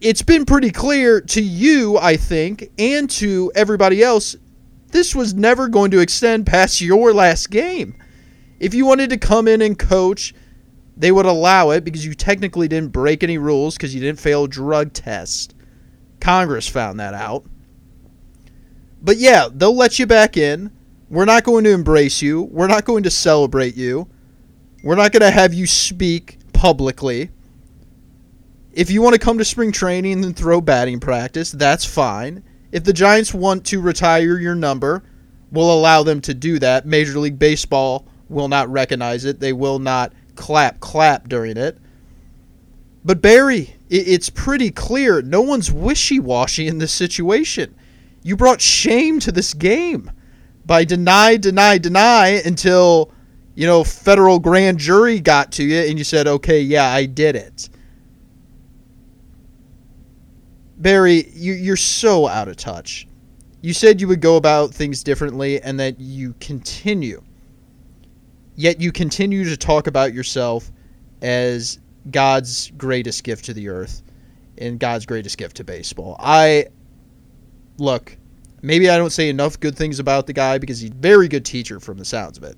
it's 0.06 0.22
been 0.22 0.46
pretty 0.46 0.70
clear 0.70 1.20
to 1.20 1.42
you, 1.42 1.98
I 1.98 2.16
think, 2.16 2.70
and 2.78 3.10
to 3.10 3.52
everybody 3.56 4.04
else, 4.04 4.36
this 4.90 5.16
was 5.16 5.34
never 5.34 5.68
going 5.68 5.90
to 5.90 6.00
extend 6.00 6.46
past 6.46 6.80
your 6.80 7.12
last 7.12 7.50
game. 7.50 7.98
If 8.60 8.76
you 8.76 8.86
wanted 8.86 9.10
to 9.10 9.18
come 9.18 9.48
in 9.48 9.64
and 9.64 9.80
coach, 9.80 10.36
they 10.96 11.12
would 11.12 11.26
allow 11.26 11.72
it 11.72 11.84
because 11.84 12.06
you 12.06 12.14
technically 12.14 12.68
didn't 12.68 12.92
break 12.92 13.24
any 13.24 13.40
rules 13.40 13.74
because 13.74 13.96
you 13.96 14.00
didn't 14.00 14.20
fail 14.20 14.46
drug 14.46 14.94
test. 14.94 15.56
Congress 16.20 16.68
found 16.68 17.00
that 17.00 17.16
out. 17.16 17.44
But 19.02 19.18
yeah, 19.18 19.48
they'll 19.52 19.76
let 19.76 19.98
you 19.98 20.06
back 20.06 20.38
in. 20.38 20.72
We're 21.10 21.26
not 21.26 21.44
going 21.44 21.64
to 21.64 21.72
embrace 21.72 22.22
you. 22.22 22.44
We're 22.44 22.68
not 22.68 22.86
going 22.86 23.02
to 23.04 23.12
celebrate 23.12 23.76
you. 23.76 24.08
We're 24.84 24.98
not 24.98 25.14
going 25.14 25.22
to 25.22 25.32
have 25.32 25.56
you 25.56 25.66
speak 25.66 26.38
publicly 26.54 27.32
If 28.76 28.92
you 28.92 29.02
want 29.02 29.14
to 29.14 29.20
come 29.20 29.38
to 29.38 29.46
spring 29.46 29.72
training 29.72 30.26
and 30.26 30.36
throw 30.36 30.60
batting 30.60 31.00
practice, 31.00 31.50
that's 31.50 31.86
fine. 31.86 32.44
If 32.74 32.84
the 32.84 32.92
Giants 32.92 33.34
want 33.34 33.66
to 33.68 33.80
retire 33.80 34.38
your 34.38 34.54
number, 34.54 35.02
we'll 35.50 35.72
allow 35.72 36.04
them 36.04 36.20
to 36.22 36.34
do 36.34 36.60
that. 36.60 36.86
Major 36.86 37.18
League 37.18 37.40
Baseball 37.40 38.06
will 38.28 38.50
not 38.50 38.70
recognize 38.70 39.24
it. 39.24 39.40
They 39.40 39.54
will 39.54 39.80
not 39.80 40.12
clap 40.36 40.82
clap 40.82 41.30
during 41.30 41.56
it. 41.56 41.78
But 43.06 43.22
Barry, 43.22 43.78
it's 43.90 44.30
pretty 44.30 44.72
clear 44.72 45.22
no 45.22 45.40
one's 45.40 45.72
wishy-washy 45.72 46.68
in 46.68 46.80
this 46.80 46.92
situation. 46.92 47.74
You 48.24 48.36
brought 48.36 48.60
shame 48.60 49.22
to 49.22 49.32
this 49.32 49.54
game 49.54 50.12
by 50.66 50.84
deny, 50.84 51.38
deny, 51.38 51.78
deny 51.78 52.42
until 52.44 53.12
you 53.54 53.68
know 53.68 53.86
federal 53.86 54.40
grand 54.40 54.80
jury 54.80 55.22
got 55.22 55.54
to 55.54 55.64
you 55.64 55.80
and 55.80 55.98
you 55.98 56.04
said, 56.04 56.28
"Okay, 56.28 56.60
yeah, 56.60 56.90
I 56.90 57.06
did 57.06 57.38
it." 57.38 57.70
Barry, 60.78 61.30
you, 61.34 61.54
you're 61.54 61.78
so 61.78 62.28
out 62.28 62.48
of 62.48 62.58
touch. 62.58 63.08
You 63.62 63.74
said 63.74 64.00
you 64.00 64.08
would 64.08 64.22
go 64.22 64.36
about 64.36 64.74
things 64.74 65.04
differently 65.04 65.62
and 65.62 65.80
that 65.80 66.00
you 66.00 66.36
continue. 66.40 67.24
Yet 68.56 68.80
you 68.80 68.92
continue 68.92 69.44
to 69.46 69.58
talk 69.58 69.88
about 69.88 70.14
yourself 70.14 70.72
as 71.22 71.80
God's 72.12 72.72
greatest 72.78 73.24
gift 73.24 73.46
to 73.46 73.54
the 73.54 73.70
earth 73.70 74.04
and 74.58 74.80
God's 74.80 75.06
greatest 75.06 75.38
gift 75.38 75.58
to 75.58 75.64
baseball. 75.64 76.16
I 76.20 76.68
look, 77.78 78.18
maybe 78.62 78.90
I 78.90 78.98
don't 78.98 79.10
say 79.10 79.30
enough 79.30 79.60
good 79.60 79.76
things 79.76 80.00
about 80.00 80.28
the 80.28 80.34
guy 80.34 80.58
because 80.58 80.80
he's 80.80 80.92
a 80.92 80.94
very 80.94 81.28
good 81.28 81.46
teacher 81.46 81.80
from 81.80 81.98
the 81.98 82.06
sounds 82.06 82.38
of 82.38 82.44
it. 82.44 82.58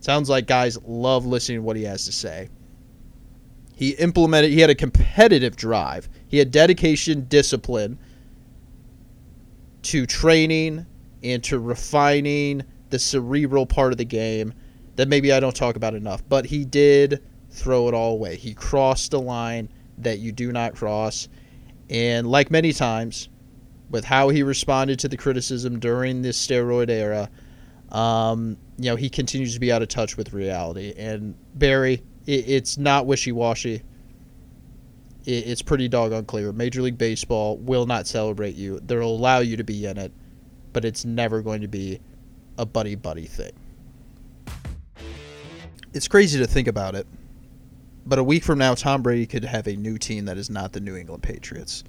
Sounds 0.00 0.30
like 0.30 0.46
guys 0.46 0.78
love 0.84 1.26
listening 1.26 1.58
to 1.58 1.62
what 1.62 1.76
he 1.76 1.84
has 1.84 2.06
to 2.06 2.12
say. 2.12 2.48
He 3.74 3.90
implemented, 3.90 4.50
he 4.50 4.60
had 4.60 4.70
a 4.70 4.74
competitive 4.74 5.56
drive, 5.56 6.08
he 6.30 6.38
had 6.38 6.52
dedication, 6.52 7.26
discipline 7.28 7.98
to 9.82 10.06
training 10.06 10.86
and 11.24 11.42
to 11.42 11.58
refining 11.58 12.62
the 12.90 13.00
cerebral 13.00 13.66
part 13.66 13.90
of 13.90 13.98
the 13.98 14.04
game 14.04 14.54
that 14.94 15.08
maybe 15.08 15.32
I 15.32 15.40
don't 15.40 15.56
talk 15.56 15.74
about 15.74 15.94
enough. 15.94 16.22
But 16.28 16.46
he 16.46 16.64
did 16.64 17.20
throw 17.50 17.88
it 17.88 17.94
all 17.94 18.12
away. 18.12 18.36
He 18.36 18.54
crossed 18.54 19.12
a 19.12 19.18
line 19.18 19.68
that 19.98 20.20
you 20.20 20.30
do 20.30 20.52
not 20.52 20.76
cross. 20.76 21.28
And 21.88 22.30
like 22.30 22.48
many 22.48 22.72
times, 22.72 23.28
with 23.90 24.04
how 24.04 24.28
he 24.28 24.44
responded 24.44 25.00
to 25.00 25.08
the 25.08 25.16
criticism 25.16 25.80
during 25.80 26.22
this 26.22 26.46
steroid 26.46 26.90
era, 26.90 27.28
um, 27.90 28.56
you 28.78 28.88
know, 28.88 28.94
he 28.94 29.10
continues 29.10 29.52
to 29.54 29.58
be 29.58 29.72
out 29.72 29.82
of 29.82 29.88
touch 29.88 30.16
with 30.16 30.32
reality. 30.32 30.94
And 30.96 31.34
Barry, 31.56 32.04
it, 32.24 32.48
it's 32.48 32.78
not 32.78 33.06
wishy 33.06 33.32
washy. 33.32 33.82
It, 35.30 35.46
it's 35.46 35.62
pretty 35.62 35.88
doggone 35.88 36.24
clear. 36.24 36.52
Major 36.52 36.82
League 36.82 36.98
Baseball 36.98 37.56
will 37.58 37.86
not 37.86 38.06
celebrate 38.06 38.56
you. 38.56 38.80
They'll 38.80 39.02
allow 39.02 39.38
you 39.38 39.56
to 39.56 39.64
be 39.64 39.86
in 39.86 39.96
it, 39.96 40.12
but 40.72 40.84
it's 40.84 41.04
never 41.04 41.40
going 41.40 41.60
to 41.60 41.68
be 41.68 42.00
a 42.58 42.66
buddy 42.66 42.96
buddy 42.96 43.26
thing. 43.26 43.52
It's 45.92 46.08
crazy 46.08 46.38
to 46.38 46.46
think 46.46 46.68
about 46.68 46.94
it, 46.94 47.06
but 48.06 48.18
a 48.18 48.24
week 48.24 48.44
from 48.44 48.58
now, 48.58 48.74
Tom 48.74 49.02
Brady 49.02 49.26
could 49.26 49.44
have 49.44 49.66
a 49.66 49.76
new 49.76 49.98
team 49.98 50.24
that 50.24 50.36
is 50.36 50.50
not 50.50 50.72
the 50.72 50.80
New 50.80 50.96
England 50.96 51.22
Patriots. 51.22 51.84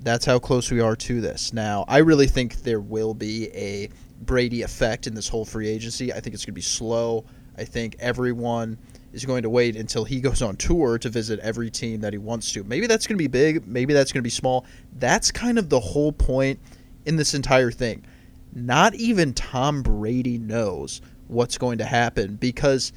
That's 0.00 0.24
how 0.24 0.38
close 0.38 0.70
we 0.70 0.80
are 0.80 0.96
to 0.96 1.20
this. 1.20 1.52
Now, 1.52 1.84
I 1.88 1.98
really 1.98 2.26
think 2.26 2.56
there 2.62 2.80
will 2.80 3.14
be 3.14 3.48
a 3.48 3.88
Brady 4.22 4.62
effect 4.62 5.06
in 5.06 5.14
this 5.14 5.28
whole 5.28 5.44
free 5.44 5.68
agency. 5.68 6.12
I 6.12 6.20
think 6.20 6.34
it's 6.34 6.44
going 6.44 6.52
to 6.52 6.58
be 6.58 6.60
slow. 6.60 7.24
I 7.58 7.64
think 7.64 7.96
everyone 7.98 8.78
is 9.16 9.24
going 9.24 9.42
to 9.42 9.50
wait 9.50 9.74
until 9.74 10.04
he 10.04 10.20
goes 10.20 10.42
on 10.42 10.56
tour 10.56 10.98
to 10.98 11.08
visit 11.08 11.40
every 11.40 11.70
team 11.70 12.00
that 12.02 12.12
he 12.12 12.18
wants 12.18 12.52
to. 12.52 12.62
Maybe 12.62 12.86
that's 12.86 13.06
going 13.06 13.16
to 13.16 13.22
be 13.22 13.26
big, 13.26 13.66
maybe 13.66 13.94
that's 13.94 14.12
going 14.12 14.20
to 14.20 14.26
be 14.26 14.30
small. 14.30 14.66
That's 14.98 15.32
kind 15.32 15.58
of 15.58 15.68
the 15.70 15.80
whole 15.80 16.12
point 16.12 16.60
in 17.06 17.16
this 17.16 17.34
entire 17.34 17.70
thing. 17.70 18.04
Not 18.52 18.94
even 18.94 19.34
Tom 19.34 19.82
Brady 19.82 20.38
knows 20.38 21.00
what's 21.28 21.58
going 21.58 21.78
to 21.78 21.84
happen 21.84 22.36
because 22.36 22.92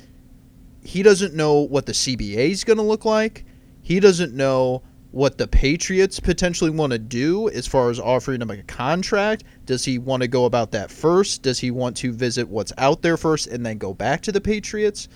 he 0.83 1.01
doesn't 1.01 1.33
know 1.33 1.61
what 1.61 1.85
the 1.85 1.93
CBA 1.93 2.51
is 2.51 2.63
going 2.63 2.77
to 2.77 2.83
look 2.83 3.05
like. 3.05 3.45
He 3.81 3.99
doesn't 3.99 4.33
know 4.33 4.83
what 5.11 5.37
the 5.37 5.47
Patriots 5.47 6.19
potentially 6.19 6.69
want 6.69 6.91
to 6.91 6.99
do 6.99 7.49
as 7.49 7.65
far 7.65 7.89
as 7.89 7.99
offering 7.99 8.41
him 8.41 8.51
a 8.51 8.61
contract. 8.63 9.43
Does 9.65 9.83
he 9.83 9.97
want 9.97 10.21
to 10.21 10.27
go 10.27 10.45
about 10.45 10.71
that 10.71 10.91
first? 10.91 11.41
Does 11.41 11.59
he 11.59 11.71
want 11.71 11.97
to 11.97 12.11
visit 12.11 12.47
what's 12.47 12.73
out 12.77 13.01
there 13.01 13.17
first 13.17 13.47
and 13.47 13.65
then 13.65 13.77
go 13.77 13.93
back 13.93 14.21
to 14.21 14.31
the 14.31 14.41
Patriots? 14.41 15.07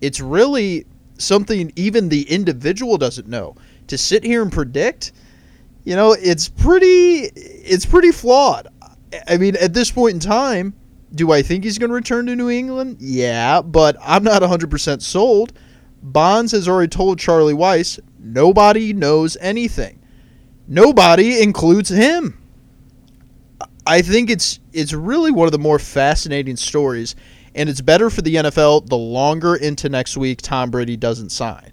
It's 0.00 0.20
really 0.20 0.86
something 1.18 1.72
even 1.76 2.08
the 2.08 2.22
individual 2.30 2.98
doesn't 2.98 3.28
know. 3.28 3.56
To 3.88 3.98
sit 3.98 4.24
here 4.24 4.42
and 4.42 4.52
predict, 4.52 5.12
you 5.84 5.96
know, 5.96 6.12
it's 6.12 6.48
pretty 6.48 7.30
it's 7.34 7.86
pretty 7.86 8.12
flawed. 8.12 8.68
I 9.26 9.36
mean, 9.36 9.56
at 9.56 9.74
this 9.74 9.90
point 9.90 10.14
in 10.14 10.20
time, 10.20 10.74
do 11.14 11.32
I 11.32 11.42
think 11.42 11.64
he's 11.64 11.78
going 11.78 11.90
to 11.90 11.94
return 11.94 12.26
to 12.26 12.36
New 12.36 12.50
England? 12.50 12.98
Yeah, 13.00 13.62
but 13.62 13.96
I'm 14.00 14.22
not 14.22 14.42
100% 14.42 15.02
sold. 15.02 15.52
Bonds 16.02 16.52
has 16.52 16.68
already 16.68 16.88
told 16.88 17.18
Charlie 17.18 17.54
Weis 17.54 17.98
nobody 18.18 18.92
knows 18.92 19.36
anything. 19.40 20.00
Nobody 20.68 21.42
includes 21.42 21.88
him. 21.88 22.36
I 23.86 24.02
think 24.02 24.30
it's 24.30 24.60
it's 24.72 24.92
really 24.92 25.32
one 25.32 25.46
of 25.48 25.52
the 25.52 25.58
more 25.58 25.78
fascinating 25.78 26.56
stories, 26.56 27.16
and 27.54 27.68
it's 27.68 27.80
better 27.80 28.10
for 28.10 28.22
the 28.22 28.36
NFL 28.36 28.88
the 28.88 28.96
longer 28.96 29.56
into 29.56 29.88
next 29.88 30.16
week 30.16 30.40
Tom 30.42 30.70
Brady 30.70 30.96
doesn't 30.96 31.30
sign. 31.30 31.72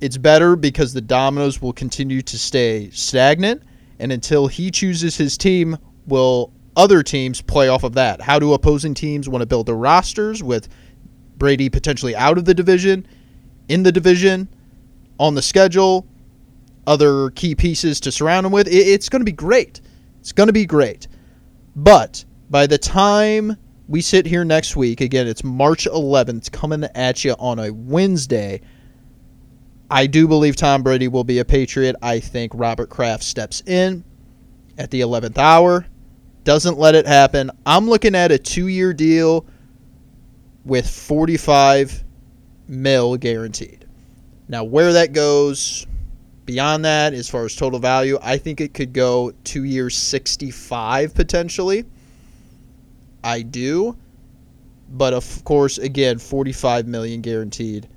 It's 0.00 0.16
better 0.16 0.56
because 0.56 0.92
the 0.92 1.00
dominoes 1.00 1.60
will 1.60 1.72
continue 1.72 2.22
to 2.22 2.38
stay 2.38 2.90
stagnant, 2.90 3.62
and 3.98 4.10
until 4.10 4.46
he 4.46 4.70
chooses 4.70 5.16
his 5.16 5.36
team, 5.36 5.76
will 6.06 6.52
other 6.76 7.02
teams 7.02 7.42
play 7.42 7.68
off 7.68 7.84
of 7.84 7.92
that? 7.94 8.20
How 8.20 8.38
do 8.38 8.54
opposing 8.54 8.94
teams 8.94 9.28
want 9.28 9.42
to 9.42 9.46
build 9.46 9.66
their 9.66 9.76
rosters 9.76 10.42
with 10.42 10.68
Brady 11.36 11.68
potentially 11.68 12.16
out 12.16 12.38
of 12.38 12.44
the 12.44 12.54
division, 12.54 13.06
in 13.68 13.82
the 13.82 13.92
division, 13.92 14.48
on 15.18 15.34
the 15.34 15.42
schedule, 15.42 16.06
other 16.86 17.30
key 17.30 17.54
pieces 17.54 18.00
to 18.00 18.10
surround 18.12 18.46
him 18.46 18.52
with? 18.52 18.68
It's 18.68 19.08
going 19.08 19.20
to 19.20 19.26
be 19.26 19.32
great. 19.32 19.82
It's 20.20 20.32
going 20.32 20.46
to 20.46 20.52
be 20.52 20.64
great. 20.64 21.08
But 21.76 22.24
by 22.48 22.66
the 22.66 22.78
time 22.78 23.56
we 23.90 24.00
sit 24.00 24.24
here 24.24 24.44
next 24.44 24.76
week, 24.76 25.00
again, 25.00 25.26
it's 25.26 25.42
March 25.42 25.84
11th, 25.84 26.52
coming 26.52 26.84
at 26.94 27.24
you 27.24 27.32
on 27.40 27.58
a 27.58 27.72
Wednesday. 27.72 28.60
I 29.90 30.06
do 30.06 30.28
believe 30.28 30.54
Tom 30.54 30.84
Brady 30.84 31.08
will 31.08 31.24
be 31.24 31.40
a 31.40 31.44
Patriot. 31.44 31.96
I 32.00 32.20
think 32.20 32.52
Robert 32.54 32.88
Kraft 32.88 33.24
steps 33.24 33.64
in 33.66 34.04
at 34.78 34.92
the 34.92 35.00
11th 35.00 35.38
hour 35.38 35.86
doesn't 36.44 36.78
let 36.78 36.94
it 36.94 37.04
happen. 37.04 37.50
I'm 37.66 37.88
looking 37.88 38.14
at 38.14 38.30
a 38.30 38.38
two 38.38 38.68
year 38.68 38.92
deal 38.92 39.44
with 40.64 40.88
45 40.88 42.04
mil 42.68 43.16
guaranteed. 43.16 43.86
Now, 44.46 44.62
where 44.62 44.92
that 44.92 45.12
goes 45.12 45.84
beyond 46.46 46.84
that, 46.84 47.12
as 47.12 47.28
far 47.28 47.44
as 47.44 47.56
total 47.56 47.80
value, 47.80 48.20
I 48.22 48.38
think 48.38 48.60
it 48.60 48.72
could 48.72 48.92
go 48.92 49.32
two 49.42 49.64
years 49.64 49.96
65 49.96 51.12
potentially. 51.12 51.86
I 53.22 53.42
do. 53.42 53.96
But 54.90 55.14
of 55.14 55.44
course, 55.44 55.78
again, 55.78 56.18
45 56.18 56.86
million 56.86 57.20
guaranteed. 57.20 57.88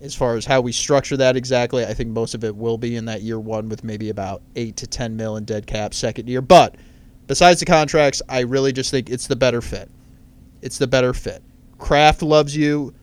As 0.00 0.14
far 0.14 0.36
as 0.36 0.46
how 0.46 0.60
we 0.60 0.72
structure 0.72 1.16
that 1.16 1.36
exactly, 1.36 1.84
I 1.84 1.92
think 1.92 2.10
most 2.10 2.34
of 2.34 2.44
it 2.44 2.54
will 2.56 2.78
be 2.78 2.96
in 2.96 3.04
that 3.06 3.22
year 3.22 3.40
one 3.40 3.68
with 3.68 3.84
maybe 3.84 4.10
about 4.10 4.42
8 4.56 4.76
to 4.76 4.86
10 4.86 5.16
mil 5.16 5.36
in 5.36 5.44
dead 5.44 5.66
cap 5.66 5.92
second 5.92 6.28
year. 6.28 6.40
But 6.40 6.76
besides 7.26 7.60
the 7.60 7.66
contracts, 7.66 8.22
I 8.28 8.40
really 8.40 8.72
just 8.72 8.90
think 8.90 9.10
it's 9.10 9.26
the 9.26 9.36
better 9.36 9.60
fit. 9.60 9.90
It's 10.62 10.78
the 10.78 10.86
better 10.86 11.12
fit. 11.12 11.42
Kraft 11.78 12.22
loves 12.22 12.56
you, 12.56 12.94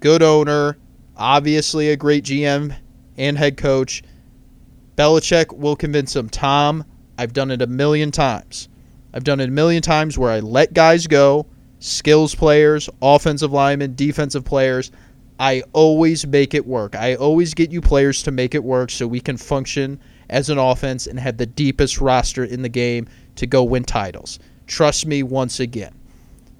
good 0.00 0.22
owner, 0.22 0.78
obviously 1.16 1.90
a 1.90 1.96
great 1.96 2.24
GM 2.24 2.74
and 3.16 3.36
head 3.36 3.56
coach. 3.56 4.02
Belichick 4.96 5.56
will 5.56 5.76
convince 5.76 6.14
him. 6.14 6.28
Tom, 6.28 6.84
I've 7.18 7.32
done 7.32 7.50
it 7.50 7.62
a 7.62 7.66
million 7.66 8.10
times. 8.10 8.68
I've 9.14 9.22
done 9.22 9.38
it 9.38 9.48
a 9.48 9.52
million 9.52 9.80
times 9.80 10.18
where 10.18 10.32
I 10.32 10.40
let 10.40 10.74
guys 10.74 11.06
go, 11.06 11.46
skills 11.78 12.34
players, 12.34 12.90
offensive 13.00 13.52
linemen, 13.52 13.94
defensive 13.94 14.44
players. 14.44 14.90
I 15.38 15.62
always 15.72 16.26
make 16.26 16.52
it 16.52 16.66
work. 16.66 16.96
I 16.96 17.14
always 17.14 17.54
get 17.54 17.70
you 17.70 17.80
players 17.80 18.24
to 18.24 18.32
make 18.32 18.56
it 18.56 18.64
work 18.64 18.90
so 18.90 19.06
we 19.06 19.20
can 19.20 19.36
function 19.36 20.00
as 20.30 20.50
an 20.50 20.58
offense 20.58 21.06
and 21.06 21.20
have 21.20 21.36
the 21.36 21.46
deepest 21.46 22.00
roster 22.00 22.44
in 22.44 22.62
the 22.62 22.68
game 22.68 23.06
to 23.36 23.46
go 23.46 23.62
win 23.62 23.84
titles. 23.84 24.40
Trust 24.66 25.06
me 25.06 25.22
once 25.22 25.60
again. 25.60 25.94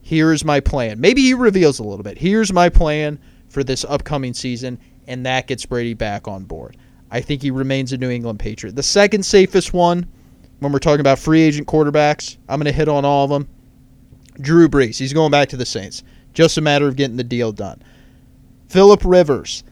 Here's 0.02 0.44
my 0.44 0.60
plan. 0.60 1.00
Maybe 1.00 1.22
he 1.22 1.34
reveals 1.34 1.80
a 1.80 1.84
little 1.84 2.04
bit. 2.04 2.18
Here's 2.18 2.52
my 2.52 2.68
plan 2.68 3.18
for 3.48 3.64
this 3.64 3.84
upcoming 3.84 4.34
season, 4.34 4.78
and 5.08 5.26
that 5.26 5.48
gets 5.48 5.66
Brady 5.66 5.94
back 5.94 6.28
on 6.28 6.44
board. 6.44 6.76
I 7.10 7.20
think 7.20 7.42
he 7.42 7.50
remains 7.50 7.92
a 7.92 7.98
New 7.98 8.10
England 8.10 8.38
Patriot. 8.38 8.76
The 8.76 8.82
second 8.82 9.24
safest 9.24 9.72
one, 9.72 10.06
when 10.60 10.72
we're 10.72 10.78
talking 10.78 11.00
about 11.00 11.18
free 11.18 11.42
agent 11.42 11.66
quarterbacks, 11.66 12.36
I'm 12.48 12.58
going 12.58 12.72
to 12.72 12.72
hit 12.72 12.88
on 12.88 13.04
all 13.04 13.24
of 13.24 13.30
them. 13.30 13.48
Drew 14.40 14.68
Brees. 14.68 14.98
He's 14.98 15.12
going 15.12 15.30
back 15.30 15.48
to 15.50 15.56
the 15.56 15.66
Saints. 15.66 16.02
Just 16.32 16.58
a 16.58 16.60
matter 16.60 16.88
of 16.88 16.96
getting 16.96 17.16
the 17.16 17.24
deal 17.24 17.52
done. 17.52 17.82
Philip 18.68 19.02
Rivers. 19.04 19.62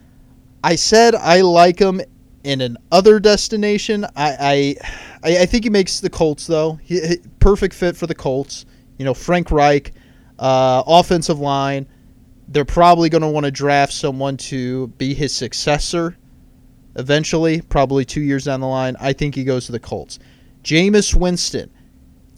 I 0.63 0.75
said 0.75 1.15
I 1.15 1.41
like 1.41 1.79
him 1.79 2.01
in 2.43 2.61
an 2.61 2.77
other 2.91 3.19
destination, 3.19 4.05
I, 4.15 4.75
I 5.23 5.31
I 5.41 5.45
think 5.45 5.63
he 5.63 5.69
makes 5.69 5.99
the 5.99 6.09
Colts 6.09 6.45
though. 6.45 6.73
He, 6.83 6.99
he- 6.99 7.17
perfect 7.39 7.73
fit 7.73 7.95
for 7.95 8.07
the 8.07 8.15
Colts. 8.15 8.65
You 8.97 9.05
know, 9.05 9.13
Frank 9.13 9.51
Reich, 9.51 9.93
uh, 10.39 10.83
offensive 10.85 11.39
line. 11.39 11.87
They're 12.49 12.65
probably 12.65 13.09
going 13.09 13.21
to 13.21 13.29
want 13.29 13.45
to 13.45 13.51
draft 13.51 13.93
someone 13.93 14.37
to 14.37 14.87
be 14.87 15.13
his 15.13 15.33
successor 15.33 16.17
eventually, 16.95 17.61
probably 17.61 18.05
two 18.05 18.21
years 18.21 18.43
down 18.43 18.59
the 18.59 18.67
line. 18.67 18.95
I 18.99 19.13
think 19.13 19.33
he 19.33 19.43
goes 19.43 19.65
to 19.67 19.71
the 19.71 19.79
Colts. 19.79 20.19
Jameis 20.63 21.13
Winston, 21.13 21.69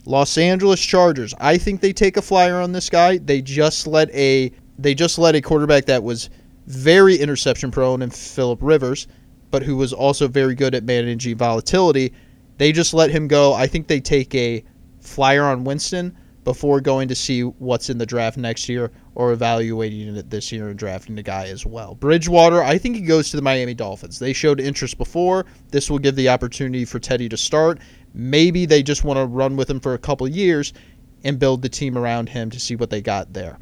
Los 0.05 0.37
Angeles 0.37 0.79
Chargers. 0.79 1.33
I 1.39 1.57
think 1.57 1.81
they 1.81 1.93
take 1.93 2.17
a 2.17 2.21
flyer 2.21 2.59
on 2.59 2.71
this 2.71 2.89
guy. 2.89 3.17
They 3.17 3.41
just 3.41 3.87
let 3.87 4.09
a 4.13 4.51
they 4.77 4.93
just 4.93 5.17
let 5.17 5.35
a 5.35 5.41
quarterback 5.41 5.85
that 5.85 6.03
was 6.03 6.29
very 6.67 7.15
interception 7.15 7.71
prone 7.71 8.01
in 8.01 8.09
Philip 8.09 8.59
Rivers, 8.61 9.07
but 9.51 9.63
who 9.63 9.77
was 9.77 9.93
also 9.93 10.27
very 10.27 10.55
good 10.55 10.75
at 10.75 10.83
managing 10.83 11.37
volatility. 11.37 12.13
They 12.57 12.71
just 12.71 12.93
let 12.93 13.09
him 13.09 13.27
go. 13.27 13.53
I 13.53 13.67
think 13.67 13.87
they 13.87 13.99
take 13.99 14.33
a 14.35 14.63
flyer 14.99 15.43
on 15.43 15.63
Winston 15.63 16.17
before 16.43 16.79
going 16.79 17.07
to 17.07 17.15
see 17.15 17.41
what's 17.41 17.89
in 17.89 17.97
the 17.97 18.05
draft 18.05 18.37
next 18.37 18.69
year 18.69 18.91
or 19.15 19.31
evaluating 19.31 20.15
it 20.15 20.29
this 20.29 20.51
year 20.51 20.69
and 20.69 20.77
drafting 20.77 21.15
the 21.15 21.23
guy 21.23 21.47
as 21.47 21.65
well. 21.65 21.95
Bridgewater, 21.95 22.61
I 22.61 22.77
think 22.77 22.95
he 22.95 23.01
goes 23.01 23.31
to 23.31 23.37
the 23.37 23.41
Miami 23.41 23.73
Dolphins. 23.73 24.19
They 24.19 24.31
showed 24.31 24.59
interest 24.59 24.97
before. 24.97 25.45
This 25.71 25.89
will 25.89 25.99
give 25.99 26.15
the 26.15 26.29
opportunity 26.29 26.85
for 26.85 26.99
Teddy 26.99 27.27
to 27.29 27.37
start. 27.37 27.79
Maybe 28.17 28.65
they 28.65 28.81
just 28.81 29.03
want 29.03 29.17
to 29.17 29.25
run 29.25 29.57
with 29.57 29.69
him 29.69 29.81
for 29.81 29.93
a 29.93 29.99
couple 29.99 30.25
years 30.27 30.71
and 31.25 31.37
build 31.37 31.61
the 31.61 31.69
team 31.69 31.97
around 31.97 32.29
him 32.29 32.49
to 32.51 32.59
see 32.59 32.77
what 32.77 32.89
they 32.89 33.01
got 33.01 33.33
there. 33.33 33.57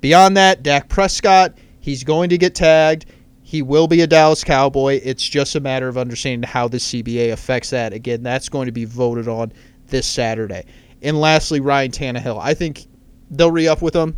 Beyond 0.00 0.36
that, 0.36 0.64
Dak 0.64 0.88
Prescott, 0.88 1.56
he's 1.78 2.02
going 2.02 2.30
to 2.30 2.38
get 2.38 2.56
tagged. 2.56 3.06
He 3.44 3.62
will 3.62 3.86
be 3.86 4.00
a 4.00 4.06
Dallas 4.08 4.42
Cowboy. 4.42 5.00
It's 5.04 5.22
just 5.22 5.54
a 5.54 5.60
matter 5.60 5.86
of 5.86 5.96
understanding 5.96 6.48
how 6.48 6.66
the 6.66 6.78
CBA 6.78 7.32
affects 7.32 7.70
that. 7.70 7.92
Again, 7.92 8.24
that's 8.24 8.48
going 8.48 8.66
to 8.66 8.72
be 8.72 8.84
voted 8.84 9.28
on 9.28 9.52
this 9.86 10.06
Saturday. 10.06 10.64
And 11.02 11.20
lastly, 11.20 11.60
Ryan 11.60 11.92
Tannehill. 11.92 12.40
I 12.40 12.54
think 12.54 12.86
they'll 13.30 13.52
re 13.52 13.68
up 13.68 13.82
with 13.82 13.94
him. 13.94 14.16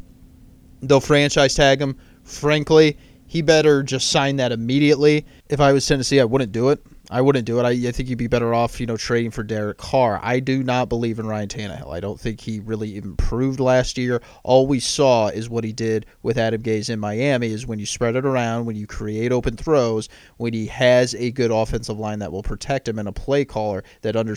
They'll 0.80 1.00
franchise 1.00 1.54
tag 1.54 1.82
him. 1.82 1.96
Frankly, 2.22 2.96
he 3.26 3.42
better 3.42 3.82
just 3.82 4.10
sign 4.10 4.36
that 4.36 4.52
immediately. 4.52 5.26
If 5.50 5.60
I 5.60 5.72
was 5.72 5.86
Tennessee, 5.86 6.20
I 6.20 6.24
wouldn't 6.24 6.52
do 6.52 6.70
it. 6.70 6.82
I 7.14 7.20
wouldn't 7.20 7.46
do 7.46 7.60
it. 7.60 7.62
I, 7.62 7.70
I 7.70 7.92
think 7.92 8.08
you'd 8.08 8.18
be 8.18 8.26
better 8.26 8.52
off, 8.52 8.80
you 8.80 8.86
know, 8.86 8.96
trading 8.96 9.30
for 9.30 9.44
Derek 9.44 9.78
Carr. 9.78 10.18
I 10.20 10.40
do 10.40 10.64
not 10.64 10.88
believe 10.88 11.20
in 11.20 11.28
Ryan 11.28 11.46
Tannehill. 11.46 11.94
I 11.94 12.00
don't 12.00 12.18
think 12.18 12.40
he 12.40 12.58
really 12.58 12.96
improved 12.96 13.60
last 13.60 13.96
year. 13.96 14.20
All 14.42 14.66
we 14.66 14.80
saw 14.80 15.28
is 15.28 15.48
what 15.48 15.62
he 15.62 15.72
did 15.72 16.06
with 16.24 16.36
Adam 16.36 16.60
Gase 16.60 16.90
in 16.90 16.98
Miami. 16.98 17.52
Is 17.52 17.68
when 17.68 17.78
you 17.78 17.86
spread 17.86 18.16
it 18.16 18.26
around, 18.26 18.64
when 18.64 18.74
you 18.74 18.88
create 18.88 19.30
open 19.30 19.56
throws, 19.56 20.08
when 20.38 20.52
he 20.52 20.66
has 20.66 21.14
a 21.14 21.30
good 21.30 21.52
offensive 21.52 22.00
line 22.00 22.18
that 22.18 22.32
will 22.32 22.42
protect 22.42 22.88
him 22.88 22.98
and 22.98 23.06
a 23.06 23.12
play 23.12 23.44
caller 23.44 23.84
that 24.00 24.16
under, 24.16 24.34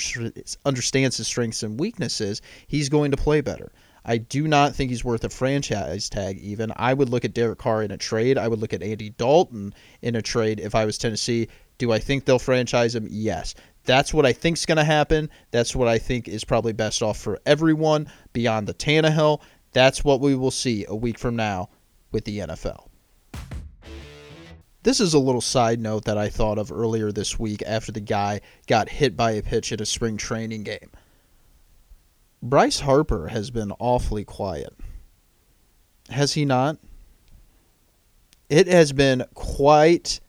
understands 0.63 1.17
his 1.17 1.25
strengths 1.25 1.63
and 1.63 1.79
weaknesses, 1.79 2.43
he's 2.67 2.89
going 2.89 3.09
to 3.09 3.17
play 3.17 3.41
better. 3.41 3.71
I 4.05 4.17
do 4.17 4.47
not 4.47 4.75
think 4.75 4.91
he's 4.91 5.03
worth 5.03 5.23
a 5.23 5.29
franchise 5.29 6.09
tag 6.09 6.37
even. 6.37 6.71
I 6.75 6.93
would 6.93 7.09
look 7.09 7.25
at 7.25 7.33
Derek 7.33 7.57
Carr 7.57 7.81
in 7.81 7.91
a 7.91 7.97
trade. 7.97 8.37
I 8.37 8.47
would 8.47 8.59
look 8.59 8.73
at 8.73 8.83
Andy 8.83 9.09
Dalton 9.09 9.73
in 10.03 10.15
a 10.15 10.21
trade 10.21 10.59
if 10.59 10.75
I 10.75 10.85
was 10.85 10.97
Tennessee. 10.97 11.49
Do 11.77 11.91
I 11.91 11.99
think 11.99 12.25
they'll 12.25 12.39
franchise 12.39 12.95
him? 12.95 13.07
Yes. 13.09 13.55
That's 13.85 14.13
what 14.13 14.25
I 14.25 14.33
think's 14.33 14.65
going 14.65 14.77
to 14.77 14.83
happen. 14.83 15.29
That's 15.51 15.75
what 15.75 15.87
I 15.87 15.97
think 15.97 16.27
is 16.27 16.43
probably 16.43 16.73
best 16.73 17.01
off 17.01 17.17
for 17.17 17.39
everyone 17.45 18.11
beyond 18.33 18.67
the 18.67 18.73
Tannehill. 18.73 19.41
That's 19.71 20.03
what 20.03 20.19
we 20.19 20.35
will 20.35 20.51
see 20.51 20.85
a 20.87 20.95
week 20.95 21.17
from 21.17 21.35
now 21.35 21.69
with 22.11 22.25
the 22.25 22.39
NFL. 22.39 22.87
This 24.83 24.99
is 24.99 25.13
a 25.13 25.19
little 25.19 25.41
side 25.41 25.79
note 25.79 26.05
that 26.05 26.17
I 26.17 26.29
thought 26.29 26.57
of 26.57 26.71
earlier 26.71 27.11
this 27.11 27.37
week 27.37 27.61
after 27.65 27.91
the 27.91 27.99
guy 27.99 28.41
got 28.67 28.89
hit 28.89 29.17
by 29.17 29.31
a 29.31 29.41
pitch 29.41 29.71
at 29.71 29.81
a 29.81 29.85
spring 29.85 30.17
training 30.17 30.63
game. 30.63 30.91
Bryce 32.41 32.79
Harper 32.79 33.27
has 33.27 33.51
been 33.51 33.71
awfully 33.79 34.23
quiet. 34.23 34.73
Has 36.09 36.33
he 36.33 36.45
not? 36.45 36.77
It 38.49 38.67
has 38.67 38.93
been 38.93 39.25
quite 39.33 40.21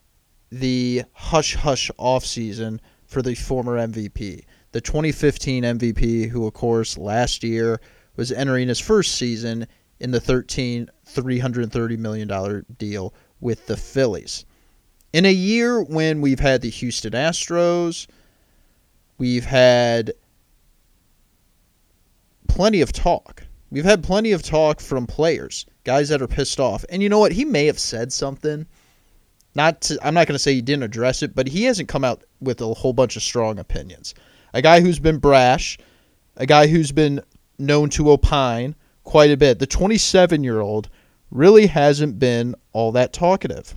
the 0.51 1.03
hush 1.13 1.55
hush 1.55 1.91
off 1.99 2.25
season 2.25 2.81
for 3.07 3.23
the 3.23 3.35
former 3.35 3.77
MVP. 3.77 4.45
The 4.73 4.81
2015 4.81 5.65
MVP, 5.65 6.29
who, 6.29 6.47
of 6.47 6.55
course, 6.55 6.99
last 6.99 7.43
year 7.43 7.81
was 8.17 8.33
entering 8.33 8.69
his 8.69 8.81
first 8.81 9.15
season 9.15 9.67
in 10.01 10.11
the 10.11 10.21
13 10.21 10.91
$330 11.07 11.99
million 11.99 12.67
deal 12.79 13.15
with 13.41 13.67
the 13.67 13.77
Phillies. 13.77 14.45
In 15.13 15.25
a 15.25 15.33
year 15.33 15.83
when 15.83 16.21
we've 16.21 16.41
had 16.41 16.61
the 16.61 16.71
Houston 16.71 17.13
Astros, 17.13 18.07
we've 19.17 19.47
had 19.47 20.13
plenty 22.47 22.81
of 22.83 22.93
talk. 22.93 23.45
We've 23.71 23.85
had 23.85 24.03
plenty 24.03 24.33
of 24.33 24.43
talk 24.43 24.81
from 24.81 25.07
players, 25.07 25.67
guys 25.85 26.09
that 26.11 26.21
are 26.21 26.29
pissed 26.29 26.61
off. 26.61 26.85
And 26.91 27.03
you 27.03 27.09
know 27.09 27.19
what? 27.19 27.33
He 27.33 27.45
may 27.45 27.67
have 27.67 27.79
said 27.79 28.13
something. 28.13 28.67
Not 29.59 29.81
to, 29.81 29.99
I'm 30.07 30.15
not 30.15 30.29
going 30.29 30.37
to 30.37 30.39
say 30.39 30.55
he 30.55 30.63
didn't 30.63 30.85
address 30.85 31.21
it, 31.21 31.35
but 31.35 31.49
he 31.49 31.65
hasn't 31.65 31.89
come 31.89 32.05
out 32.05 32.23
with 32.41 32.61
a 32.61 32.75
whole 32.75 32.93
bunch 32.93 33.17
of 33.17 33.25
strong 33.25 33.59
opinions. 33.59 34.15
A 34.55 34.63
guy 34.63 34.81
who's 34.81 35.01
been 35.01 35.19
brash, 35.19 35.79
a 36.37 36.47
guy 36.47 36.69
who's 36.69 36.93
been 36.93 37.21
known 37.59 37.91
to 37.91 38.13
opine 38.13 38.77
quite 39.03 39.33
a 39.33 39.37
bit. 39.37 39.59
The 39.59 39.67
27 39.67 40.45
year 40.45 40.61
old 40.61 40.89
really 41.33 41.67
hasn't 41.67 42.21
been 42.21 42.55
all 42.73 42.93
that 42.93 43.13
talkative. 43.13 43.77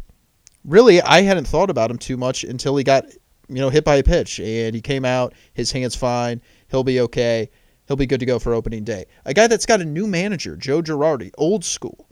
Really, 0.63 1.01
I 1.01 1.23
hadn't 1.23 1.47
thought 1.47 1.71
about 1.71 1.89
him 1.89 1.97
too 1.97 2.15
much 2.15 2.43
until 2.43 2.77
he 2.77 2.83
got, 2.83 3.05
you 3.49 3.55
know, 3.55 3.71
hit 3.71 3.83
by 3.83 3.95
a 3.95 4.03
pitch 4.03 4.39
and 4.39 4.75
he 4.75 4.81
came 4.81 5.03
out. 5.03 5.33
His 5.55 5.71
hand's 5.71 5.95
fine. 5.95 6.43
He'll 6.69 6.83
be 6.83 6.99
okay. 6.99 7.49
He'll 7.87 7.97
be 7.97 8.05
good 8.05 8.19
to 8.19 8.27
go 8.27 8.37
for 8.37 8.53
opening 8.53 8.83
day. 8.83 9.05
A 9.25 9.33
guy 9.33 9.47
that's 9.47 9.65
got 9.65 9.81
a 9.81 9.85
new 9.85 10.05
manager, 10.05 10.55
Joe 10.55 10.83
Girardi, 10.83 11.31
old 11.39 11.65
school. 11.65 12.07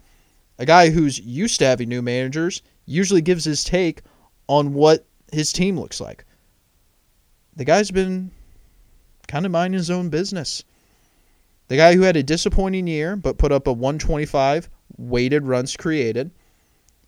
A 0.60 0.66
guy 0.66 0.90
who's 0.90 1.18
used 1.18 1.58
to 1.60 1.64
having 1.64 1.88
new 1.88 2.02
managers 2.02 2.60
usually 2.84 3.22
gives 3.22 3.44
his 3.44 3.64
take 3.64 4.02
on 4.46 4.74
what 4.74 5.06
his 5.32 5.54
team 5.54 5.80
looks 5.80 6.02
like. 6.02 6.26
The 7.56 7.64
guy's 7.64 7.90
been 7.90 8.30
kind 9.26 9.46
of 9.46 9.52
minding 9.52 9.78
his 9.78 9.90
own 9.90 10.10
business. 10.10 10.62
The 11.68 11.78
guy 11.78 11.94
who 11.94 12.02
had 12.02 12.16
a 12.16 12.22
disappointing 12.22 12.86
year 12.86 13.16
but 13.16 13.38
put 13.38 13.52
up 13.52 13.66
a 13.66 13.72
125 13.72 14.68
weighted 14.98 15.46
runs 15.46 15.78
created, 15.78 16.30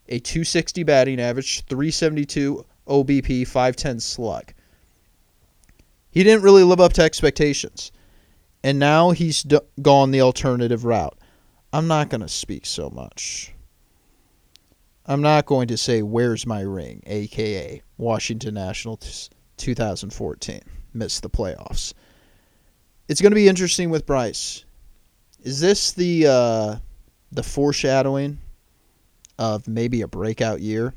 a 0.09 0.19
260 0.19 0.83
batting 0.85 1.21
average, 1.21 1.67
372 1.67 2.65
OBP, 2.89 3.47
510 3.47 4.01
slug. 4.01 4.55
He 6.11 6.25
didn't 6.25 6.43
really 6.43 6.65
live 6.65 6.81
up 6.81 6.95
to 6.95 7.03
expectations. 7.03 7.93
And 8.65 8.79
now 8.79 9.11
he's 9.11 9.43
d- 9.43 9.59
gone 9.83 10.11
the 10.11 10.23
alternative 10.23 10.87
route. 10.87 11.19
I'm 11.73 11.89
not 11.89 12.11
going 12.11 12.21
to 12.21 12.29
speak 12.29 12.67
so 12.67 12.91
much. 12.91 13.55
I'm 15.07 15.23
not 15.23 15.47
going 15.47 15.69
to 15.69 15.77
say, 15.77 16.03
Where's 16.03 16.47
my 16.47 16.61
ring? 16.61 17.03
aka 17.07 17.83
Washington 17.97 18.55
Nationals 18.55 19.31
2014. 19.57 20.61
Missed 20.95 21.23
the 21.23 21.31
playoffs. 21.31 21.95
It's 23.09 23.21
going 23.21 23.33
to 23.33 23.37
be 23.37 23.49
interesting 23.49 23.89
with 23.91 24.07
Bryce. 24.07 24.65
Is 25.43 25.61
this 25.61 25.93
the 25.93 26.27
uh, 26.27 26.77
the 27.33 27.43
foreshadowing 27.43 28.39
of 29.39 29.67
maybe 29.67 30.03
a 30.03 30.09
breakout 30.09 30.61
year? 30.61 30.95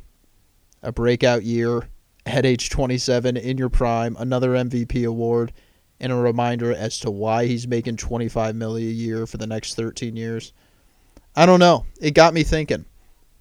A 0.83 0.91
breakout 0.91 1.43
year 1.43 1.87
at 2.25 2.45
age 2.45 2.69
27 2.69 3.37
in 3.37 3.57
your 3.57 3.69
prime, 3.69 4.15
another 4.19 4.51
MVP 4.51 5.07
award, 5.07 5.53
and 5.99 6.11
a 6.11 6.15
reminder 6.15 6.73
as 6.73 6.99
to 6.99 7.09
why 7.09 7.45
he's 7.45 7.67
making 7.67 7.97
25 7.97 8.55
million 8.55 8.89
a 8.89 8.91
year 8.91 9.25
for 9.25 9.37
the 9.37 9.47
next 9.47 9.75
13 9.75 10.15
years. 10.15 10.53
I 11.35 11.45
don't 11.45 11.59
know. 11.59 11.85
It 11.99 12.11
got 12.11 12.33
me 12.33 12.43
thinking. 12.43 12.85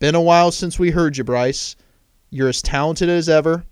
Been 0.01 0.17
a 0.17 0.21
while 0.21 0.51
since 0.51 0.79
we 0.79 0.91
heard 0.91 1.17
you, 1.17 1.23
Bryce. 1.23 1.77
You're 2.29 2.49
as 2.49 2.61
talented 2.61 3.09
as 3.09 3.29
ever. 3.29 3.65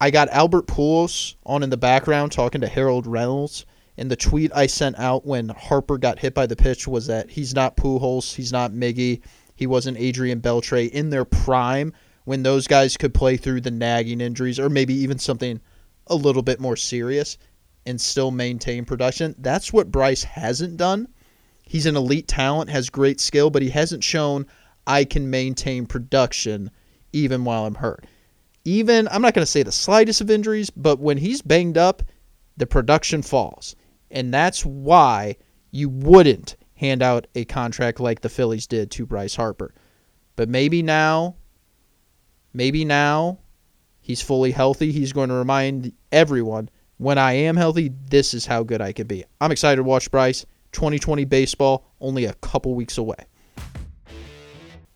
I 0.00 0.10
got 0.10 0.28
Albert 0.30 0.66
Pujols 0.66 1.36
on 1.46 1.62
in 1.62 1.70
the 1.70 1.76
background 1.76 2.32
talking 2.32 2.60
to 2.62 2.66
Harold 2.66 3.06
Reynolds, 3.06 3.66
and 3.96 4.10
the 4.10 4.16
tweet 4.16 4.50
I 4.54 4.66
sent 4.66 4.98
out 4.98 5.26
when 5.26 5.50
Harper 5.50 5.98
got 5.98 6.18
hit 6.18 6.34
by 6.34 6.46
the 6.46 6.56
pitch 6.56 6.88
was 6.88 7.06
that 7.06 7.30
he's 7.30 7.54
not 7.54 7.76
Pujols, 7.76 8.34
he's 8.34 8.50
not 8.50 8.72
Miggy, 8.72 9.20
he 9.54 9.66
wasn't 9.66 9.98
Adrian 9.98 10.40
Beltre 10.40 10.90
in 10.90 11.10
their 11.10 11.24
prime 11.24 11.92
when 12.24 12.42
those 12.42 12.66
guys 12.66 12.96
could 12.96 13.14
play 13.14 13.36
through 13.36 13.60
the 13.60 13.70
nagging 13.70 14.20
injuries 14.20 14.58
or 14.58 14.68
maybe 14.68 14.94
even 14.94 15.18
something 15.18 15.60
a 16.06 16.14
little 16.14 16.42
bit 16.42 16.60
more 16.60 16.76
serious 16.76 17.38
and 17.86 18.00
still 18.00 18.30
maintain 18.30 18.84
production. 18.84 19.34
That's 19.38 19.72
what 19.72 19.92
Bryce 19.92 20.24
hasn't 20.24 20.76
done. 20.76 21.08
He's 21.70 21.86
an 21.86 21.96
elite 21.96 22.26
talent, 22.26 22.68
has 22.70 22.90
great 22.90 23.20
skill, 23.20 23.48
but 23.48 23.62
he 23.62 23.70
hasn't 23.70 24.02
shown 24.02 24.46
I 24.88 25.04
can 25.04 25.30
maintain 25.30 25.86
production 25.86 26.72
even 27.12 27.44
while 27.44 27.64
I'm 27.64 27.76
hurt. 27.76 28.08
Even, 28.64 29.06
I'm 29.06 29.22
not 29.22 29.34
going 29.34 29.44
to 29.44 29.50
say 29.50 29.62
the 29.62 29.70
slightest 29.70 30.20
of 30.20 30.30
injuries, 30.30 30.68
but 30.70 30.98
when 30.98 31.16
he's 31.16 31.42
banged 31.42 31.78
up, 31.78 32.02
the 32.56 32.66
production 32.66 33.22
falls. 33.22 33.76
And 34.10 34.34
that's 34.34 34.66
why 34.66 35.36
you 35.70 35.88
wouldn't 35.88 36.56
hand 36.74 37.02
out 37.02 37.28
a 37.36 37.44
contract 37.44 38.00
like 38.00 38.20
the 38.20 38.28
Phillies 38.28 38.66
did 38.66 38.90
to 38.90 39.06
Bryce 39.06 39.36
Harper. 39.36 39.72
But 40.34 40.48
maybe 40.48 40.82
now, 40.82 41.36
maybe 42.52 42.84
now, 42.84 43.38
He's 44.00 44.22
fully 44.22 44.50
healthy. 44.50 44.90
He's 44.90 45.12
going 45.12 45.28
to 45.28 45.36
remind 45.36 45.92
everyone 46.10 46.68
when 46.96 47.16
I 47.16 47.32
am 47.32 47.56
healthy, 47.56 47.92
this 48.10 48.34
is 48.34 48.44
how 48.44 48.62
good 48.62 48.80
I 48.80 48.92
can 48.92 49.06
be. 49.06 49.24
I'm 49.40 49.52
excited 49.52 49.76
to 49.76 49.84
watch 49.84 50.10
Bryce. 50.10 50.44
2020 50.72 51.24
baseball, 51.24 51.86
only 52.00 52.24
a 52.24 52.34
couple 52.34 52.74
weeks 52.74 52.98
away. 52.98 53.26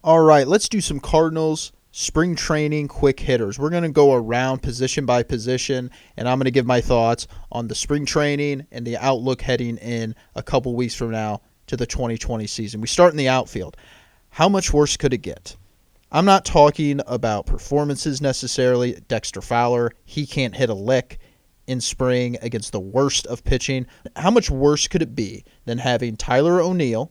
All 0.02 0.20
right, 0.20 0.46
let's 0.46 0.68
do 0.68 0.80
some 0.80 1.00
Cardinals 1.00 1.72
spring 1.90 2.34
training 2.34 2.88
quick 2.88 3.20
hitters. 3.20 3.56
We're 3.56 3.70
going 3.70 3.84
to 3.84 3.88
go 3.88 4.14
around 4.14 4.62
position 4.62 5.06
by 5.06 5.22
position, 5.22 5.90
and 6.16 6.28
I'm 6.28 6.38
going 6.38 6.46
to 6.46 6.50
give 6.50 6.66
my 6.66 6.80
thoughts 6.80 7.28
on 7.52 7.68
the 7.68 7.74
spring 7.74 8.04
training 8.04 8.66
and 8.72 8.84
the 8.84 8.96
outlook 8.96 9.40
heading 9.40 9.78
in 9.78 10.16
a 10.34 10.42
couple 10.42 10.74
weeks 10.74 10.94
from 10.96 11.12
now 11.12 11.40
to 11.68 11.76
the 11.76 11.86
2020 11.86 12.46
season. 12.48 12.80
We 12.80 12.88
start 12.88 13.12
in 13.12 13.16
the 13.16 13.28
outfield. 13.28 13.76
How 14.30 14.48
much 14.48 14.72
worse 14.72 14.96
could 14.96 15.14
it 15.14 15.18
get? 15.18 15.56
I'm 16.10 16.24
not 16.24 16.44
talking 16.44 17.00
about 17.06 17.46
performances 17.46 18.20
necessarily. 18.20 19.00
Dexter 19.06 19.40
Fowler, 19.40 19.92
he 20.04 20.26
can't 20.26 20.56
hit 20.56 20.70
a 20.70 20.74
lick 20.74 21.18
in 21.66 21.80
spring 21.80 22.36
against 22.42 22.72
the 22.72 22.80
worst 22.80 23.26
of 23.28 23.44
pitching. 23.44 23.86
How 24.16 24.30
much 24.30 24.50
worse 24.50 24.88
could 24.88 25.02
it 25.02 25.14
be 25.14 25.44
than 25.64 25.78
having 25.78 26.16
Tyler 26.16 26.60
O'Neill, 26.60 27.10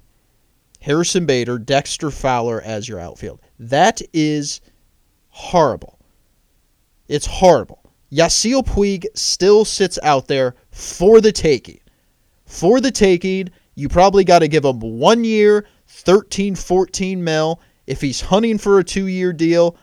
Harrison 0.81 1.25
Bader, 1.25 1.57
Dexter 1.57 2.11
Fowler 2.11 2.61
as 2.61 2.87
your 2.87 2.99
outfield? 2.99 3.41
That 3.59 4.01
is 4.13 4.61
horrible. 5.29 5.99
It's 7.07 7.25
horrible. 7.25 7.83
Yasiel 8.11 8.65
Puig 8.65 9.05
still 9.15 9.65
sits 9.65 9.97
out 10.03 10.27
there 10.27 10.55
for 10.71 11.19
the 11.19 11.31
taking. 11.31 11.79
For 12.45 12.79
the 12.79 12.91
taking, 12.91 13.49
you 13.75 13.89
probably 13.89 14.23
got 14.23 14.39
to 14.39 14.47
give 14.47 14.65
him 14.65 14.79
one 14.79 15.23
year, 15.23 15.65
13, 15.87 16.55
14 16.55 17.23
mil. 17.23 17.59
If 17.87 18.01
he's 18.01 18.21
hunting 18.21 18.57
for 18.57 18.79
a 18.79 18.83
two 18.83 19.07
year 19.07 19.33
deal, 19.33 19.75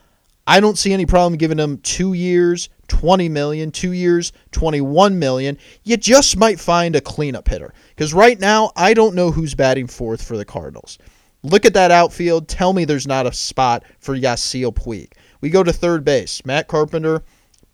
I 0.46 0.60
don't 0.60 0.78
see 0.78 0.92
any 0.92 1.06
problem 1.06 1.36
giving 1.38 1.58
him 1.58 1.78
two 1.78 2.12
years, 2.12 2.68
20 2.90 3.28
million, 3.28 3.70
two 3.70 3.92
years, 3.92 4.32
21 4.50 5.18
million. 5.18 5.56
You 5.84 5.96
just 5.96 6.36
might 6.36 6.58
find 6.58 6.96
a 6.96 7.00
cleanup 7.00 7.48
hitter. 7.48 7.72
Because 7.90 8.12
right 8.12 8.38
now, 8.38 8.72
I 8.74 8.94
don't 8.94 9.14
know 9.14 9.30
who's 9.30 9.54
batting 9.54 9.86
fourth 9.86 10.22
for 10.22 10.36
the 10.36 10.44
Cardinals. 10.44 10.98
Look 11.44 11.64
at 11.64 11.72
that 11.74 11.92
outfield. 11.92 12.48
Tell 12.48 12.72
me 12.72 12.84
there's 12.84 13.06
not 13.06 13.26
a 13.26 13.32
spot 13.32 13.84
for 14.00 14.16
Yasiel 14.16 14.74
Puig. 14.74 15.12
We 15.40 15.50
go 15.50 15.62
to 15.62 15.72
third 15.72 16.04
base. 16.04 16.44
Matt 16.44 16.66
Carpenter, 16.66 17.22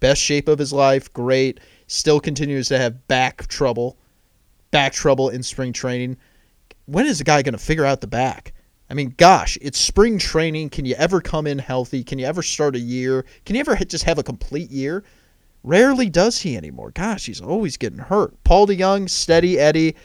best 0.00 0.20
shape 0.20 0.48
of 0.48 0.59
his 0.59 0.72
life, 0.72 1.11
great. 1.14 1.61
Still 1.87 2.20
continues 2.20 2.68
to 2.68 2.79
have 2.79 3.09
back 3.09 3.46
trouble, 3.48 3.96
back 4.70 4.92
trouble 4.92 5.31
in 5.31 5.42
spring 5.42 5.72
training. 5.72 6.18
When 6.85 7.07
is 7.07 7.18
the 7.18 7.24
guy 7.24 7.40
going 7.40 7.55
to 7.55 7.59
figure 7.59 7.87
out 7.87 8.02
the 8.02 8.07
back? 8.07 8.52
I 8.88 8.94
mean, 8.94 9.14
gosh, 9.16 9.59
it's 9.61 9.81
spring 9.81 10.18
training. 10.18 10.70
Can 10.70 10.85
you 10.85 10.94
ever 10.96 11.20
come 11.20 11.46
in 11.46 11.59
healthy? 11.59 12.05
Can 12.05 12.18
you 12.18 12.27
ever 12.27 12.42
start 12.42 12.77
a 12.77 12.81
year? 12.81 13.25
Can 13.44 13.57
you 13.57 13.61
ever 13.61 13.75
just 13.77 14.05
have 14.05 14.18
a 14.18 14.22
complete 14.22 14.70
year? 14.70 15.03
Rarely 15.64 16.09
does 16.09 16.38
he 16.38 16.57
anymore. 16.57 16.92
Gosh, 16.92 17.27
he's 17.27 17.40
always 17.40 17.77
getting 17.77 17.99
hurt. 17.99 18.42
Paul 18.44 18.68
DeJong, 18.68 19.11
steady 19.11 19.59
Eddie. 19.59 19.96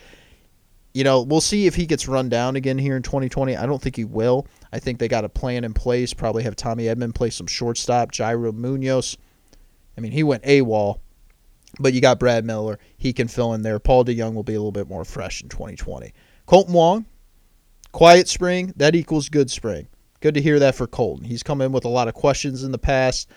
You 0.94 1.04
know, 1.04 1.22
we'll 1.22 1.40
see 1.40 1.68
if 1.68 1.76
he 1.76 1.86
gets 1.86 2.08
run 2.08 2.30
down 2.30 2.56
again 2.56 2.80
here 2.80 2.98
in 2.98 3.04
2020. 3.04 3.56
I 3.56 3.66
don't 3.68 3.82
think 3.82 3.96
he 3.96 4.04
will. 4.04 4.48
I 4.74 4.80
think 4.80 4.98
they 4.98 5.08
got 5.08 5.24
a 5.24 5.30
plan 5.30 5.64
in 5.64 5.74
place. 5.74 6.14
Probably 6.14 6.44
have 6.44 6.56
Tommy 6.56 6.86
Edman 6.86 7.14
play 7.14 7.30
some 7.30 7.48
shortstop. 7.48 8.12
Yairo 8.12 8.52
Munoz. 8.52 9.18
I 9.98 10.02
mean, 10.02 10.12
he 10.12 10.24
went 10.24 10.44
AWOL, 10.44 11.00
but 11.80 11.94
you 11.94 12.02
got 12.02 12.20
Brad 12.20 12.44
Miller. 12.44 12.80
He 12.98 13.14
can 13.14 13.28
fill 13.28 13.54
in 13.54 13.62
there. 13.62 13.78
Paul 13.78 14.04
DeJong 14.04 14.34
will 14.34 14.44
be 14.44 14.56
a 14.56 14.60
little 14.60 14.72
bit 14.72 14.90
more 14.90 15.06
fresh 15.06 15.44
in 15.44 15.50
2020. 15.50 16.12
Kolten 16.48 16.70
Wong, 16.70 17.06
quiet 17.92 18.28
spring. 18.28 18.74
That 18.78 18.96
equals 18.96 19.30
good 19.30 19.52
spring. 19.52 19.88
Good 20.20 20.36
to 20.36 20.42
hear 20.42 20.60
that 20.60 20.76
for 20.76 20.88
Kolten. 20.88 21.26
He's 21.26 21.44
come 21.44 21.62
in 21.62 21.72
with 21.72 21.86
a 21.86 21.90
lot 21.90 22.08
of 22.08 22.14
questions 22.14 22.64
in 22.64 22.72
the 22.72 22.78
past. 22.78 23.30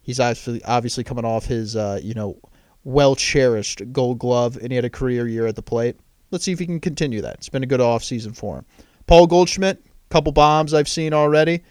He's 0.00 0.20
obviously 0.20 0.62
obviously 0.64 1.04
coming 1.04 1.24
off 1.24 1.46
his 1.46 1.76
uh, 1.76 2.00
you 2.02 2.14
know 2.14 2.38
well 2.84 3.14
cherished 3.14 3.82
Gold 3.92 4.18
Glove, 4.18 4.56
and 4.56 4.70
he 4.70 4.76
had 4.76 4.84
a 4.84 4.90
career 4.90 5.26
year 5.26 5.46
at 5.46 5.56
the 5.56 5.62
plate. 5.62 5.96
Let's 6.30 6.44
see 6.44 6.52
if 6.52 6.58
he 6.58 6.66
can 6.66 6.80
continue 6.80 7.20
that. 7.22 7.34
It's 7.34 7.48
been 7.48 7.62
a 7.62 7.66
good 7.66 7.80
offseason 7.80 8.36
for 8.36 8.56
him. 8.56 8.64
Paul 9.06 9.26
Goldschmidt, 9.26 9.84
couple 10.10 10.32
bombs 10.32 10.74
I've 10.74 10.88
seen 10.88 11.12
already. 11.12 11.62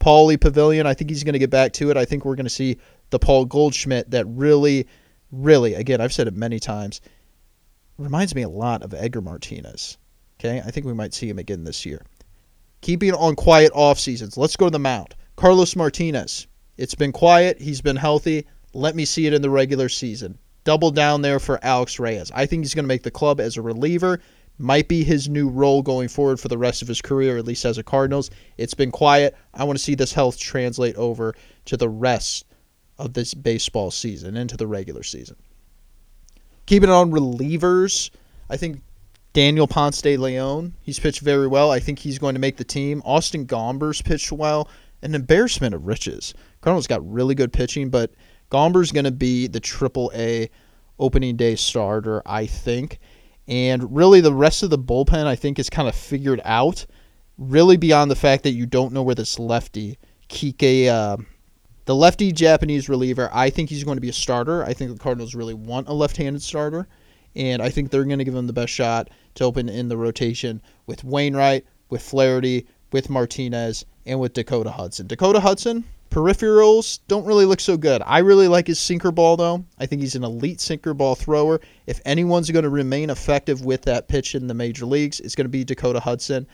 Paulie 0.00 0.40
Pavilion, 0.40 0.86
I 0.86 0.94
think 0.94 1.10
he's 1.10 1.24
going 1.24 1.34
to 1.34 1.38
get 1.38 1.50
back 1.50 1.72
to 1.74 1.90
it. 1.90 1.96
I 1.96 2.04
think 2.04 2.24
we're 2.24 2.34
going 2.34 2.46
to 2.46 2.50
see 2.50 2.78
the 3.10 3.18
Paul 3.18 3.44
Goldschmidt 3.44 4.10
that 4.10 4.26
really, 4.26 4.86
really, 5.30 5.74
again, 5.74 6.00
I've 6.00 6.12
said 6.12 6.26
it 6.26 6.34
many 6.34 6.58
times, 6.58 7.00
reminds 7.98 8.34
me 8.34 8.42
a 8.42 8.48
lot 8.48 8.82
of 8.82 8.94
Edgar 8.94 9.20
Martinez. 9.20 9.98
Okay, 10.40 10.62
I 10.64 10.70
think 10.70 10.86
we 10.86 10.94
might 10.94 11.12
see 11.12 11.28
him 11.28 11.38
again 11.38 11.64
this 11.64 11.84
year. 11.84 12.02
Keeping 12.80 13.12
on 13.12 13.36
quiet 13.36 13.72
off 13.74 13.98
seasons. 13.98 14.38
Let's 14.38 14.56
go 14.56 14.66
to 14.66 14.70
the 14.70 14.78
mound. 14.78 15.14
Carlos 15.36 15.76
Martinez. 15.76 16.46
It's 16.78 16.94
been 16.94 17.12
quiet. 17.12 17.60
He's 17.60 17.82
been 17.82 17.96
healthy. 17.96 18.46
Let 18.72 18.96
me 18.96 19.04
see 19.04 19.26
it 19.26 19.34
in 19.34 19.42
the 19.42 19.50
regular 19.50 19.90
season. 19.90 20.38
Double 20.64 20.90
down 20.90 21.20
there 21.20 21.40
for 21.40 21.62
Alex 21.62 21.98
Reyes. 21.98 22.32
I 22.34 22.46
think 22.46 22.64
he's 22.64 22.72
going 22.72 22.84
to 22.84 22.88
make 22.88 23.02
the 23.02 23.10
club 23.10 23.38
as 23.38 23.58
a 23.58 23.62
reliever. 23.62 24.20
Might 24.56 24.88
be 24.88 25.04
his 25.04 25.28
new 25.28 25.50
role 25.50 25.82
going 25.82 26.08
forward 26.08 26.40
for 26.40 26.48
the 26.48 26.56
rest 26.56 26.80
of 26.80 26.88
his 26.88 27.02
career, 27.02 27.36
at 27.36 27.44
least 27.44 27.66
as 27.66 27.76
a 27.76 27.82
Cardinals. 27.82 28.30
It's 28.56 28.72
been 28.72 28.90
quiet. 28.90 29.36
I 29.52 29.64
want 29.64 29.78
to 29.78 29.84
see 29.84 29.94
this 29.94 30.14
health 30.14 30.38
translate 30.38 30.96
over 30.96 31.34
to 31.66 31.76
the 31.76 31.88
rest 31.90 32.46
of 32.98 33.12
this 33.12 33.34
baseball 33.34 33.90
season, 33.90 34.38
into 34.38 34.56
the 34.56 34.66
regular 34.66 35.02
season. 35.02 35.36
Keeping 36.64 36.88
it 36.88 36.92
on 36.92 37.10
relievers, 37.10 38.10
I 38.48 38.56
think 38.56 38.80
Daniel 39.32 39.68
Ponce 39.68 40.02
de 40.02 40.16
Leon, 40.16 40.74
he's 40.82 40.98
pitched 40.98 41.20
very 41.20 41.46
well. 41.46 41.70
I 41.70 41.78
think 41.78 42.00
he's 42.00 42.18
going 42.18 42.34
to 42.34 42.40
make 42.40 42.56
the 42.56 42.64
team. 42.64 43.00
Austin 43.04 43.46
Gomber's 43.46 44.02
pitched 44.02 44.32
well. 44.32 44.68
An 45.02 45.14
embarrassment 45.14 45.74
of 45.74 45.86
riches. 45.86 46.34
Cardinals 46.60 46.86
got 46.86 47.08
really 47.08 47.34
good 47.34 47.52
pitching, 47.52 47.90
but 47.90 48.12
Gomber's 48.50 48.92
going 48.92 49.04
to 49.04 49.12
be 49.12 49.46
the 49.46 49.60
triple 49.60 50.10
A 50.14 50.50
opening 50.98 51.36
day 51.36 51.54
starter, 51.54 52.22
I 52.26 52.46
think. 52.46 52.98
And 53.46 53.94
really, 53.94 54.20
the 54.20 54.34
rest 54.34 54.62
of 54.62 54.70
the 54.70 54.78
bullpen, 54.78 55.26
I 55.26 55.36
think, 55.36 55.58
is 55.58 55.70
kind 55.70 55.88
of 55.88 55.94
figured 55.94 56.40
out. 56.44 56.84
Really, 57.38 57.76
beyond 57.76 58.10
the 58.10 58.16
fact 58.16 58.42
that 58.42 58.50
you 58.50 58.66
don't 58.66 58.92
know 58.92 59.02
where 59.02 59.14
this 59.14 59.38
lefty, 59.38 59.98
Kike, 60.28 60.88
uh, 60.88 61.16
the 61.86 61.94
lefty 61.94 62.32
Japanese 62.32 62.88
reliever, 62.88 63.30
I 63.32 63.48
think 63.50 63.70
he's 63.70 63.84
going 63.84 63.96
to 63.96 64.02
be 64.02 64.10
a 64.10 64.12
starter. 64.12 64.64
I 64.64 64.74
think 64.74 64.92
the 64.92 64.98
Cardinals 64.98 65.34
really 65.34 65.54
want 65.54 65.88
a 65.88 65.92
left 65.92 66.16
handed 66.16 66.42
starter. 66.42 66.86
And 67.36 67.62
I 67.62 67.70
think 67.70 67.90
they're 67.90 68.04
going 68.04 68.18
to 68.18 68.24
give 68.24 68.34
him 68.34 68.46
the 68.46 68.52
best 68.52 68.72
shot 68.72 69.08
to 69.36 69.44
open 69.44 69.68
in 69.68 69.88
the 69.88 69.96
rotation 69.96 70.60
with 70.86 71.04
Wainwright, 71.04 71.64
with 71.88 72.02
Flaherty, 72.02 72.66
with 72.92 73.08
Martinez, 73.08 73.84
and 74.06 74.18
with 74.18 74.32
Dakota 74.32 74.70
Hudson. 74.70 75.06
Dakota 75.06 75.40
Hudson, 75.40 75.84
Peripherals 76.10 76.98
don't 77.06 77.24
really 77.24 77.44
look 77.44 77.60
so 77.60 77.76
good. 77.76 78.02
I 78.04 78.18
really 78.18 78.48
like 78.48 78.66
his 78.66 78.80
sinker 78.80 79.12
ball, 79.12 79.36
though. 79.36 79.64
I 79.78 79.86
think 79.86 80.02
he's 80.02 80.16
an 80.16 80.24
elite 80.24 80.60
sinker 80.60 80.92
ball 80.92 81.14
thrower. 81.14 81.60
If 81.86 82.00
anyone's 82.04 82.50
going 82.50 82.64
to 82.64 82.68
remain 82.68 83.10
effective 83.10 83.64
with 83.64 83.82
that 83.82 84.08
pitch 84.08 84.34
in 84.34 84.48
the 84.48 84.54
major 84.54 84.86
leagues, 84.86 85.20
it's 85.20 85.36
going 85.36 85.44
to 85.44 85.50
be 85.50 85.62
Dakota 85.62 86.00
Hudson. 86.00 86.48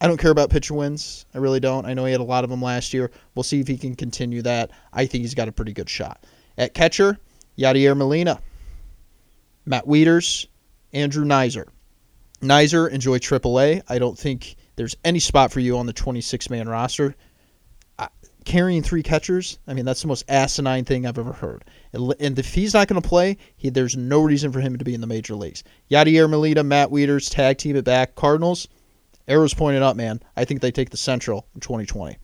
I 0.00 0.06
don't 0.06 0.16
care 0.16 0.30
about 0.30 0.48
pitcher 0.48 0.74
wins. 0.74 1.26
I 1.34 1.38
really 1.38 1.58
don't. 1.58 1.86
I 1.86 1.92
know 1.92 2.04
he 2.04 2.12
had 2.12 2.20
a 2.20 2.24
lot 2.24 2.44
of 2.44 2.50
them 2.50 2.62
last 2.62 2.94
year. 2.94 3.10
We'll 3.34 3.42
see 3.42 3.60
if 3.60 3.66
he 3.66 3.76
can 3.76 3.96
continue 3.96 4.42
that. 4.42 4.70
I 4.92 5.06
think 5.06 5.22
he's 5.22 5.34
got 5.34 5.48
a 5.48 5.52
pretty 5.52 5.72
good 5.72 5.90
shot. 5.90 6.24
At 6.56 6.74
catcher, 6.74 7.18
Yadier 7.58 7.96
Molina, 7.96 8.40
Matt 9.70 9.86
Wieters, 9.86 10.46
Andrew 10.92 11.24
Knizner. 11.24 11.68
Knizner, 12.42 12.90
enjoy 12.90 13.18
AAA. 13.18 13.82
I 13.88 13.98
don't 13.98 14.18
think 14.18 14.56
there's 14.76 14.96
any 15.04 15.18
spot 15.18 15.52
for 15.52 15.60
you 15.60 15.78
on 15.78 15.86
the 15.86 15.92
26 15.92 16.50
man 16.50 16.68
roster 16.68 17.14
carrying 18.44 18.82
three 18.82 19.02
catchers, 19.02 19.58
I 19.66 19.74
mean, 19.74 19.84
that's 19.84 20.02
the 20.02 20.08
most 20.08 20.24
asinine 20.28 20.84
thing 20.84 21.06
I've 21.06 21.18
ever 21.18 21.32
heard. 21.32 21.64
And 21.92 22.38
if 22.38 22.54
he's 22.54 22.74
not 22.74 22.88
going 22.88 23.00
to 23.00 23.08
play, 23.08 23.36
he, 23.56 23.70
there's 23.70 23.96
no 23.96 24.22
reason 24.22 24.52
for 24.52 24.60
him 24.60 24.76
to 24.78 24.84
be 24.84 24.94
in 24.94 25.00
the 25.00 25.06
major 25.06 25.34
leagues. 25.34 25.62
Yadier 25.90 26.28
Molina, 26.28 26.62
Matt 26.62 26.90
Wieters, 26.90 27.30
tag 27.30 27.58
team 27.58 27.76
it 27.76 27.84
back. 27.84 28.14
Cardinals, 28.14 28.68
arrows 29.28 29.54
pointed 29.54 29.82
up, 29.82 29.96
man. 29.96 30.20
I 30.36 30.44
think 30.44 30.60
they 30.60 30.72
take 30.72 30.90
the 30.90 30.96
Central 30.96 31.46
in 31.54 31.60
2020. 31.60 32.16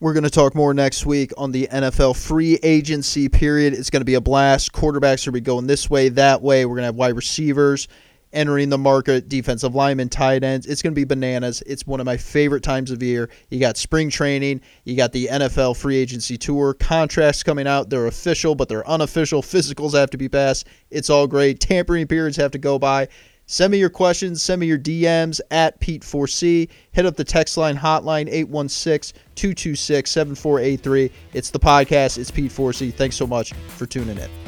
We're 0.00 0.12
going 0.12 0.22
to 0.22 0.30
talk 0.30 0.54
more 0.54 0.72
next 0.72 1.06
week 1.06 1.32
on 1.36 1.50
the 1.50 1.66
NFL 1.72 2.16
free 2.16 2.56
agency 2.62 3.28
period. 3.28 3.74
It's 3.74 3.90
going 3.90 4.00
to 4.00 4.04
be 4.04 4.14
a 4.14 4.20
blast. 4.20 4.72
Quarterbacks 4.72 5.26
are 5.26 5.32
going 5.32 5.32
to 5.32 5.32
be 5.32 5.40
going 5.40 5.66
this 5.66 5.90
way, 5.90 6.08
that 6.10 6.40
way. 6.40 6.64
We're 6.64 6.76
going 6.76 6.82
to 6.82 6.86
have 6.86 6.94
wide 6.94 7.16
receivers 7.16 7.88
entering 8.32 8.68
the 8.68 8.78
market, 8.78 9.28
defensive 9.28 9.74
linemen, 9.74 10.08
tight 10.08 10.44
ends. 10.44 10.66
It's 10.66 10.82
going 10.82 10.92
to 10.92 10.94
be 10.94 11.02
bananas. 11.02 11.64
It's 11.66 11.84
one 11.84 11.98
of 11.98 12.06
my 12.06 12.16
favorite 12.16 12.62
times 12.62 12.92
of 12.92 13.02
year. 13.02 13.28
You 13.50 13.58
got 13.58 13.76
spring 13.76 14.08
training, 14.08 14.60
you 14.84 14.96
got 14.96 15.10
the 15.10 15.26
NFL 15.26 15.76
free 15.76 15.96
agency 15.96 16.38
tour, 16.38 16.74
contracts 16.74 17.42
coming 17.42 17.66
out. 17.66 17.90
They're 17.90 18.06
official, 18.06 18.54
but 18.54 18.68
they're 18.68 18.88
unofficial. 18.88 19.42
Physicals 19.42 19.94
have 19.94 20.10
to 20.10 20.18
be 20.18 20.28
passed. 20.28 20.68
It's 20.90 21.10
all 21.10 21.26
great. 21.26 21.58
Tampering 21.58 22.06
periods 22.06 22.36
have 22.36 22.52
to 22.52 22.58
go 22.58 22.78
by. 22.78 23.08
Send 23.50 23.72
me 23.72 23.78
your 23.78 23.88
questions. 23.88 24.42
Send 24.42 24.60
me 24.60 24.66
your 24.66 24.78
DMs 24.78 25.40
at 25.50 25.80
Pete4C. 25.80 26.68
Hit 26.92 27.06
up 27.06 27.16
the 27.16 27.24
text 27.24 27.56
line 27.56 27.78
hotline 27.78 28.28
816 28.28 29.18
226 29.36 30.10
7483. 30.10 31.10
It's 31.32 31.48
the 31.48 31.58
podcast. 31.58 32.18
It's 32.18 32.30
Pete4C. 32.30 32.92
Thanks 32.92 33.16
so 33.16 33.26
much 33.26 33.54
for 33.54 33.86
tuning 33.86 34.18
in. 34.18 34.47